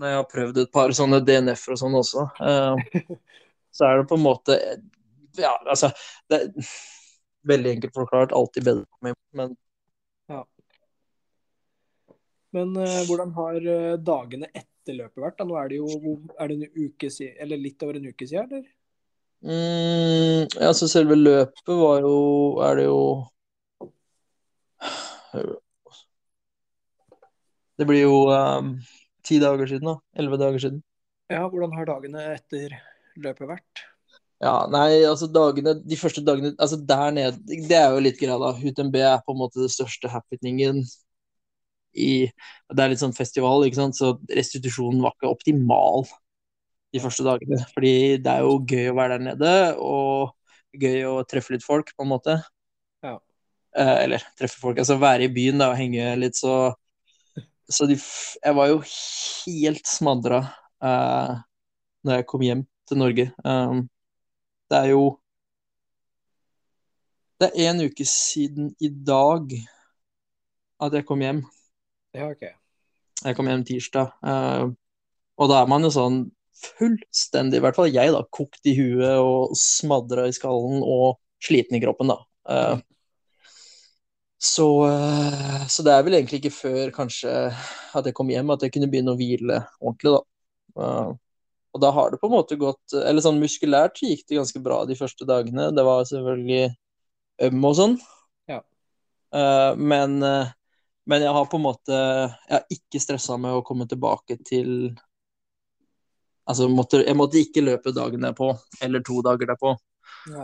[0.00, 2.26] Når jeg har prøvd et par sånne DNF-er og sånn også,
[3.76, 4.56] så er det på en måte
[5.38, 5.90] Ja, altså
[6.30, 6.74] det er
[7.44, 9.56] Veldig enkelt forklart, alltid bedre men
[12.54, 13.66] Men eh, hvordan har
[14.00, 15.38] dagene etter løpet vært?
[15.38, 15.46] da?
[15.48, 18.50] Nå er det jo er det en uke siden, eller litt over en uke siden,
[18.50, 18.66] eller?
[19.44, 22.16] mm, altså selve løpet var jo
[22.64, 23.00] Er det jo
[27.74, 28.76] Det blir jo um,
[29.26, 29.96] ti dager siden, da.
[30.14, 30.82] Elleve dager siden.
[31.32, 32.76] Ja, hvordan har dagene etter
[33.18, 33.82] løpet vært?
[34.44, 38.36] Ja, nei, altså dagene, de første dagene altså der nede, det er jo litt greia
[38.38, 38.52] da.
[38.54, 40.82] UTMB er på en måte det største happeningen
[41.94, 42.26] i
[42.74, 46.06] Det er litt sånn festival, ikke sant, så restitusjonen var ikke optimal
[46.94, 47.60] de første dagene.
[47.74, 50.34] Fordi det er jo gøy å være der nede, og
[50.80, 52.38] gøy å treffe litt folk, på en måte.
[53.04, 53.18] Ja.
[53.76, 56.74] Eh, eller treffe folk, altså være i byen da, og henge litt, så
[57.64, 60.42] Så de, jeg var jo helt smadra
[60.84, 61.30] eh,
[62.04, 63.24] når jeg kom hjem til Norge.
[63.40, 63.86] Um,
[64.68, 65.04] det er jo
[67.40, 69.50] Det er en uke siden i dag
[70.84, 71.40] at jeg kom hjem.
[72.14, 72.46] Ja, OK.
[73.24, 74.12] Jeg kom hjem tirsdag.
[74.26, 74.64] eh,
[75.34, 76.18] og da er man jo sånn
[76.64, 81.76] fullstendig, i hvert fall jeg, da, kokt i huet og smadra i skallen og sliten
[81.76, 82.18] i kroppen, da.
[82.48, 82.82] Eh,
[84.44, 87.30] Så, eh, så det er vel egentlig ikke før kanskje
[87.96, 90.90] at jeg kom hjem at jeg kunne begynne å hvile ordentlig, da.
[91.74, 94.82] Og da har det på en måte gått Eller sånn muskulært gikk det ganske bra
[94.84, 95.70] de første dagene.
[95.74, 96.74] Det var selvfølgelig
[97.46, 97.96] øm og sånn.
[98.50, 98.60] Ja.
[99.78, 100.18] Men,
[101.06, 104.94] men jeg har på en måte Jeg har ikke stressa med å komme tilbake til
[106.44, 108.50] Altså, måtte, jeg måtte ikke løpe dagen derpå,
[108.84, 109.70] eller to dager derpå.
[110.28, 110.42] Ja.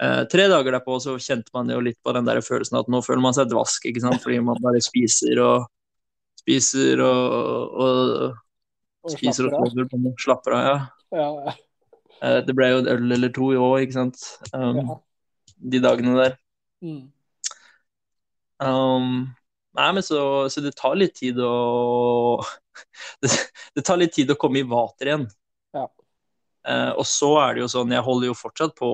[0.00, 3.02] Eh, tre dager derpå så kjente man jo litt på den der følelsen at nå
[3.04, 5.68] føler man seg dvask, ikke sant, fordi man bare spiser og
[6.40, 8.40] spiser og, og,
[9.06, 10.76] Og spiser og sover på slapper av, ja.
[11.16, 11.56] Ja, ja.
[12.24, 14.24] Eh, det ble jo en øl eller to i år, ikke sant,
[14.56, 14.96] um,
[15.56, 16.36] de dagene der.
[16.84, 17.02] Mm.
[18.60, 19.10] Um,
[19.76, 20.20] nei, men så,
[20.52, 21.52] så det tar litt tid å
[23.22, 23.30] det,
[23.76, 25.28] det tar litt tid å komme i vater igjen.
[25.76, 25.86] Ja.
[26.66, 28.90] Eh, og så er det jo sånn, jeg holder jo fortsatt på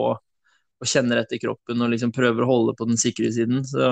[0.82, 3.62] og kjenner etter kroppen og liksom prøver å holde på den sikre siden.
[3.66, 3.86] Så,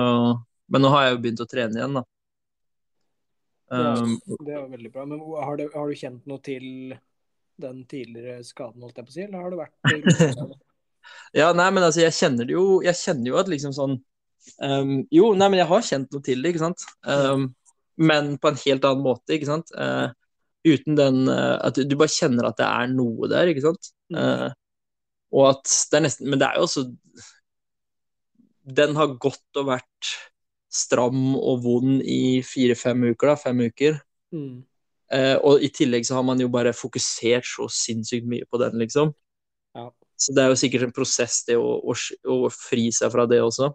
[0.71, 2.03] men nå har jeg jo begynt å trene igjen, da.
[2.03, 2.17] Det
[3.71, 5.05] Um, det er jo veldig bra.
[5.07, 6.65] Men har du, har du kjent noe til
[7.61, 10.57] den tidligere skaden, holdt jeg på å si, eller har du vært
[11.39, 13.95] Ja, nei, men altså, jeg kjenner det jo Jeg kjenner jo at liksom sånn
[14.63, 16.85] ehm, Jo, nei, men jeg har kjent noe til det, ikke sant?
[17.05, 17.49] Um,
[18.01, 19.71] men på en helt annen måte, ikke sant?
[19.75, 20.09] Uh,
[20.67, 23.91] uten den uh, At du bare kjenner at det er noe der, ikke sant?
[24.13, 24.49] Uh,
[25.31, 26.85] og at det er nesten Men det er jo også
[28.79, 30.11] Den har gått og vært
[30.71, 33.33] stram og vond i fire-fem uker, da.
[33.35, 33.97] Fem uker.
[34.31, 34.61] Mm.
[35.43, 39.11] Og i tillegg så har man jo bare fokusert så sinnssykt mye på den, liksom.
[39.75, 39.89] Ja.
[40.15, 41.97] Så det er jo sikkert en prosess, det å, å,
[42.31, 43.71] å fri seg fra det også.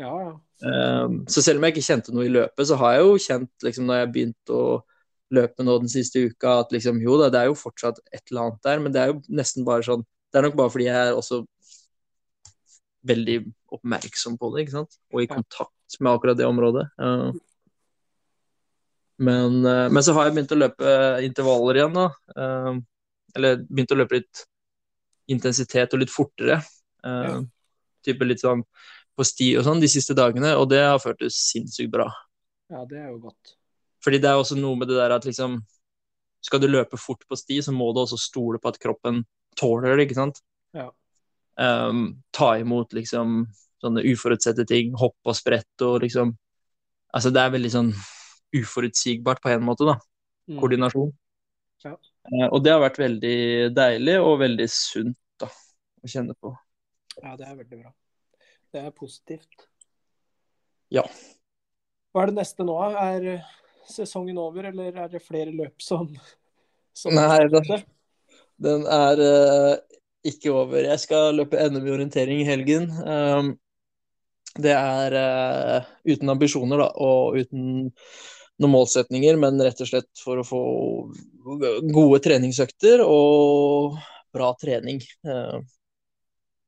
[0.00, 0.32] Ja, ja.
[0.60, 3.50] Um, så selv om jeg ikke kjente noe i løpet, så har jeg jo kjent,
[3.64, 4.66] liksom, når jeg begynte å
[5.36, 8.44] løpe nå den siste uka, at liksom, jo da, det er jo fortsatt et eller
[8.44, 11.08] annet der, men det er jo nesten bare sånn Det er nok bare fordi jeg
[11.08, 11.40] er også
[13.06, 13.36] veldig
[13.76, 16.84] oppmerksom på det, ikke sant, og i kontakt med akkurat det området.
[17.00, 17.30] Uh,
[19.22, 20.94] men, uh, men så har jeg begynt å løpe
[21.24, 22.08] intervaller igjen, da.
[22.36, 22.82] Uh,
[23.38, 24.44] eller begynt å løpe litt
[25.32, 26.60] intensitet og litt fortere.
[27.06, 27.36] Uh, Ja.
[28.06, 28.60] Type litt sånn
[29.16, 32.10] på sti og sånn de siste dagene, og det har føltes sinnssykt bra.
[32.72, 33.56] ja, det er jo godt.
[34.04, 35.62] Fordi det er også noe med det der at liksom
[36.46, 39.24] Skal du løpe fort på sti, så må du også stole på at kroppen
[39.58, 40.36] tåler det, ikke sant?
[40.76, 40.92] Ja.
[41.58, 43.48] Um, ta imot liksom
[43.82, 46.36] sånne uforutsette ting, hopp og sprett og liksom
[47.16, 47.90] Altså det er veldig sånn
[48.54, 49.96] uforutsigbart på en måte, da.
[50.50, 50.58] Mm.
[50.60, 51.10] Koordinasjon.
[51.86, 51.94] Ja.
[52.28, 53.36] Uh, og det har vært veldig
[53.74, 56.52] deilig og veldig sunt da, å kjenne på.
[57.22, 57.94] Ja, det er veldig bra.
[58.74, 59.66] Det er positivt.
[60.92, 61.04] Ja.
[62.12, 62.76] Hva er det neste nå?
[62.96, 63.28] Er
[63.90, 66.08] sesongen over, eller er det flere løp som,
[66.96, 67.84] som Nei, den,
[68.62, 69.74] Den er uh,
[70.26, 70.80] ikke over.
[70.88, 72.90] Jeg skal løpe NM i orientering i helgen.
[73.06, 73.52] Um,
[74.56, 77.92] det er uh, uten ambisjoner da, og uten
[78.56, 80.60] noen målsetninger, men rett og slett for å få
[81.92, 83.98] gode treningsøkter og
[84.34, 85.00] bra trening.
[85.26, 85.58] Eh,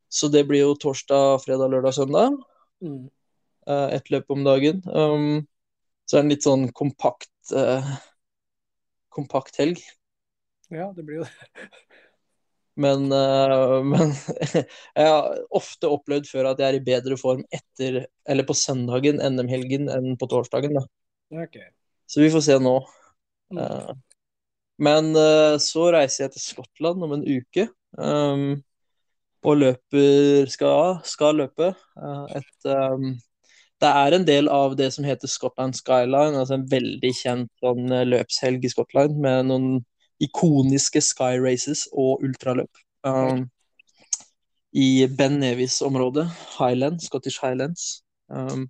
[0.09, 2.37] så det blir jo torsdag, fredag, lørdag, søndag.
[2.85, 3.09] Mm.
[3.69, 4.81] Uh, ett løp om dagen.
[4.89, 5.47] Um,
[6.09, 7.91] så er det en litt sånn kompakt, uh,
[9.13, 9.83] kompakt helg.
[10.73, 11.73] Ja, det blir jo det.
[12.79, 14.15] Men, uh, men
[14.97, 19.21] jeg har ofte opplevd før at jeg er i bedre form etter, eller på søndagen,
[19.21, 20.79] NM-helgen, enn på torsdagen.
[20.79, 20.87] Da.
[21.45, 21.69] Okay.
[22.09, 22.79] Så vi får se nå.
[23.53, 24.01] Mm.
[24.79, 25.09] Men
[25.61, 27.67] så reiser jeg til Skottland om en uke.
[27.99, 28.61] um,
[29.49, 33.13] og løper skal, skal løpe eh, et um,
[33.79, 37.93] Det er en del av det som heter Scotland Skyline, altså en veldig kjent sånn
[37.95, 39.69] eh, løpshelg i Skottland med noen
[40.19, 42.81] ikoniske sky races og ultraløp.
[43.07, 43.45] Um,
[44.75, 46.27] I Ben Nevis-området,
[46.57, 48.03] Highland, Scottish Highlands.
[48.27, 48.67] Um,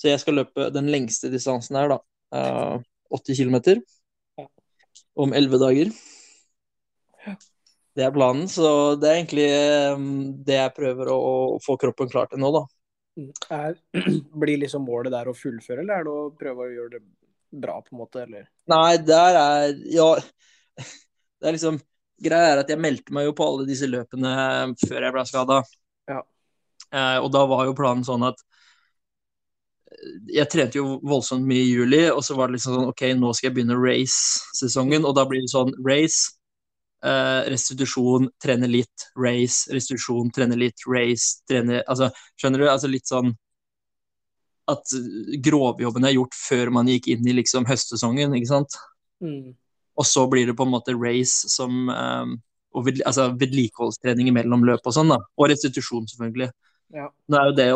[0.00, 2.00] så jeg skal løpe den lengste distansen her, da.
[2.32, 2.80] Uh,
[3.12, 3.60] 80 km
[5.20, 5.92] om 11 dager.
[7.94, 8.68] Det er planen, så
[8.98, 10.06] det er egentlig eh,
[10.46, 11.20] det jeg prøver å,
[11.62, 12.64] få kroppen klar til nå, da.
[13.14, 13.30] Mm.
[13.54, 13.76] Er,
[14.42, 17.04] blir liksom målet der å fullføre, eller er det å prøve å gjøre det
[17.62, 18.48] bra, på en måte, eller?
[18.70, 20.08] Nei, der er Ja,
[21.38, 21.78] det er liksom
[22.24, 24.32] Greia er at jeg meldte meg jo på alle disse løpene
[24.80, 25.56] før jeg ble skada.
[26.08, 26.20] Ja.
[26.94, 28.38] Eh, og da var jo planen sånn at
[29.90, 33.04] eh, jeg trente jo voldsomt mye i juli, og så var det liksom sånn OK,
[33.18, 36.36] nå skal jeg begynne race-sesongen, og da blir det sånn race,
[37.04, 42.68] eh, restitusjon, trene litt, race, restitusjon, trene litt, race, trene Altså, skjønner du?
[42.70, 43.34] Altså litt sånn
[44.72, 44.94] at
[45.44, 48.78] grovjobben er gjort før man gikk inn i liksom høstsesongen, ikke sant?
[49.20, 49.52] Mm.
[50.00, 52.38] Og så blir det på en måte race som um,
[52.74, 55.20] og ved, altså vedlikeholdstrening mellom løp og sånn, da.
[55.38, 56.50] Og restitusjon, selvfølgelig.
[56.94, 57.08] Ja.
[57.56, 57.68] Det,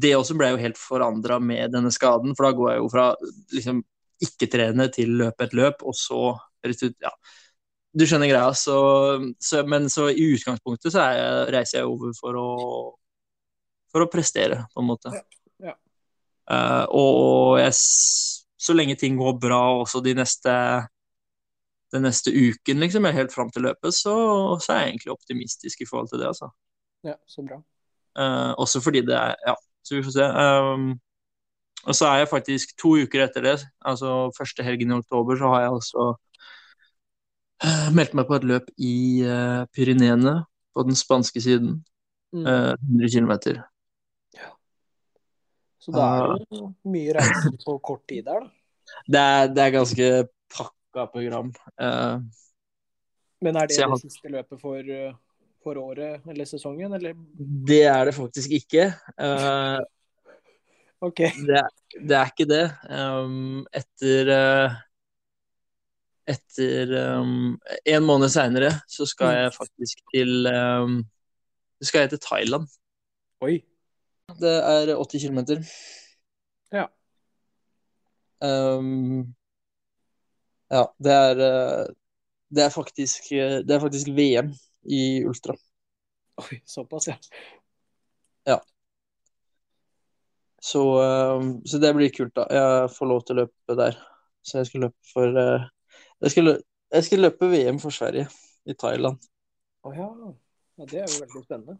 [0.00, 3.06] det også ble jo helt forandra med denne skaden, for da går jeg jo fra
[3.52, 3.82] liksom
[4.26, 6.22] ikke-trene til løpe et løp, og så
[6.64, 7.12] restitusjon Ja.
[7.96, 8.76] Du skjønner greia, så,
[9.40, 12.48] så Men så i utgangspunktet så jeg, reiser jeg over for å
[13.96, 15.12] for å prestere, på en måte.
[15.14, 15.74] Ja, ja.
[16.46, 17.72] Uh, og jeg,
[18.60, 20.52] så lenge ting går bra også de neste
[21.94, 24.12] den neste uken, liksom, helt fram til løpet, så,
[24.60, 26.50] så er jeg egentlig optimistisk i forhold til det, altså.
[27.06, 27.60] ja, så bra.
[28.18, 30.26] Uh, også fordi det er Ja, så vi får se.
[30.26, 30.86] Um,
[31.86, 35.52] og så er jeg faktisk to uker etter det, altså første helgen i oktober, så
[35.52, 36.06] har jeg også
[37.64, 38.94] eh, meldt meg på et løp i
[39.24, 40.38] uh, Pyreneene,
[40.76, 41.78] på den spanske siden.
[42.34, 42.44] Mm.
[42.44, 43.62] Uh, 100 km.
[45.86, 48.50] Så det er jo mye reiser på kort tid der, da.
[49.06, 50.08] Det er, det er ganske
[50.54, 51.52] pakka program.
[51.78, 52.18] Uh,
[53.42, 54.90] Men er det det har- siste løpet for,
[55.62, 57.14] for året eller sesongen, eller?
[57.70, 58.88] det er det faktisk ikke.
[59.14, 59.78] Uh,
[61.06, 61.22] OK.
[61.46, 61.62] det,
[62.02, 62.64] det er ikke det.
[62.90, 64.30] Um, etter
[66.26, 67.54] Etter um,
[67.86, 70.98] en måned seinere så skal jeg faktisk til um,
[71.84, 72.68] skal jeg til Thailand.
[73.44, 73.60] Oi.
[74.40, 75.40] Det er 80 km.
[76.74, 76.86] Ja.
[78.42, 79.34] Um,
[80.68, 81.84] ja, det er eh,
[82.50, 84.50] Det er faktisk eh, Det er faktisk VM
[84.90, 85.54] i ultra.
[86.42, 87.16] Oi, såpass, ja.
[90.66, 90.82] Så,
[91.38, 92.46] um, så det blir kult, da.
[92.50, 93.98] Jeg får lov til å løpe der.
[94.42, 95.66] Så jeg skal løpe for eh,
[96.24, 96.60] jeg, skal, lø-
[96.96, 98.28] jeg skal løpe VM for Sverige,
[98.66, 99.20] i Thailand.
[99.86, 100.08] Å ja.
[100.76, 100.86] ja.
[100.86, 101.78] Det er jo veldig spennende.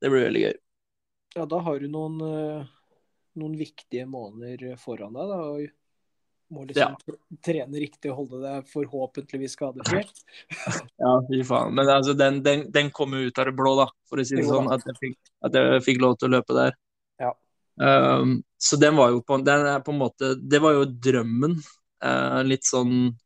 [0.00, 0.54] Det blir veldig gøy.
[1.34, 3.02] Ja, da har du noen, uh,
[3.38, 5.38] noen viktige måneder foran deg, da.
[5.52, 7.16] Og må liksom ja.
[7.44, 10.04] trene riktig og holde deg forhåpentligvis skadefri.
[11.02, 11.74] Ja, fy faen.
[11.76, 14.38] Men altså, den, den, den kom jo ut av det blå, da, for å si
[14.38, 14.70] det Jo sånn.
[14.72, 16.78] At jeg, fikk, at jeg fikk lov til å løpe der.
[17.20, 17.34] Ja.
[17.78, 21.58] Um, så den var jo på, den er på en måte Det var jo drømmen.
[22.04, 23.16] Eh, litt sånn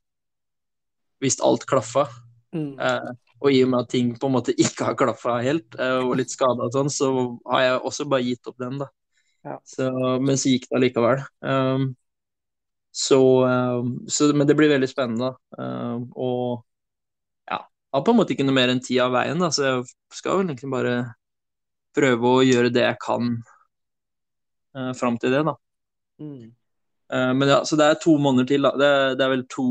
[1.22, 2.08] Hvis alt klaffa.
[2.52, 2.74] Mm.
[2.80, 3.12] Eh,
[3.42, 6.16] og i og med at ting på en måte ikke har klaffa helt, eh, og
[6.18, 7.08] litt skada og sånn, så
[7.48, 8.88] har jeg også bare gitt opp den, da.
[9.42, 9.56] Ja.
[9.66, 9.88] Så,
[10.22, 11.22] men så gikk det allikevel.
[11.42, 11.88] Um,
[12.94, 15.32] så, um, så Men det blir veldig spennende.
[15.58, 16.62] Um, og
[17.50, 19.86] ja, har på en måte ikke noe mer enn tid av veien, da, så jeg
[20.14, 20.96] skal vel egentlig bare
[21.96, 23.32] prøve å gjøre det jeg kan
[24.76, 25.56] uh, fram til det, da.
[26.22, 26.52] Mm.
[27.12, 28.72] Eh, men ja, så det er to måneder til, da.
[28.78, 29.66] Det, det er vel to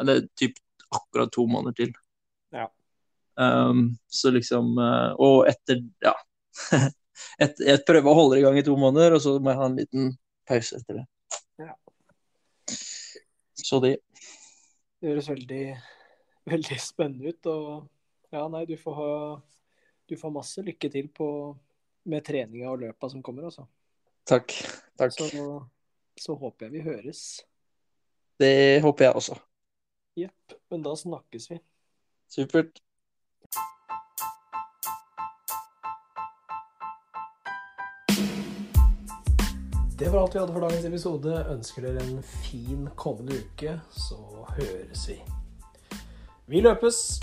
[0.00, 0.58] Eller typ
[0.94, 1.94] akkurat to måneder til.
[2.54, 2.68] Ja.
[3.34, 6.14] Um, så liksom eh, Og etter Ja.
[7.38, 9.58] Et, jeg prøver å holde det i gang i to måneder, og så må jeg
[9.58, 10.08] ha en liten
[10.46, 11.04] pause etter det.
[11.62, 11.74] Ja.
[13.54, 13.92] Så det
[14.98, 15.64] Det høres veldig,
[16.50, 17.50] veldig spennende ut.
[17.50, 19.12] Og ja, nei, du får ha
[20.10, 21.28] Du får masse lykke til på,
[22.10, 23.66] med treninga og løpa som kommer, altså.
[24.28, 24.52] Takk.
[24.98, 25.14] Takk.
[25.14, 25.30] Så,
[26.20, 27.44] så håper jeg vi høres.
[28.40, 29.38] Det håper jeg også.
[30.18, 30.56] Jepp.
[30.70, 31.60] Men da snakkes vi.
[32.30, 32.82] Supert.
[39.98, 41.36] Det var alt vi hadde for dagens episode.
[41.50, 44.18] Ønsker dere en fin kommende uke, så
[44.56, 45.20] høres vi.
[46.50, 47.20] Vi løpes!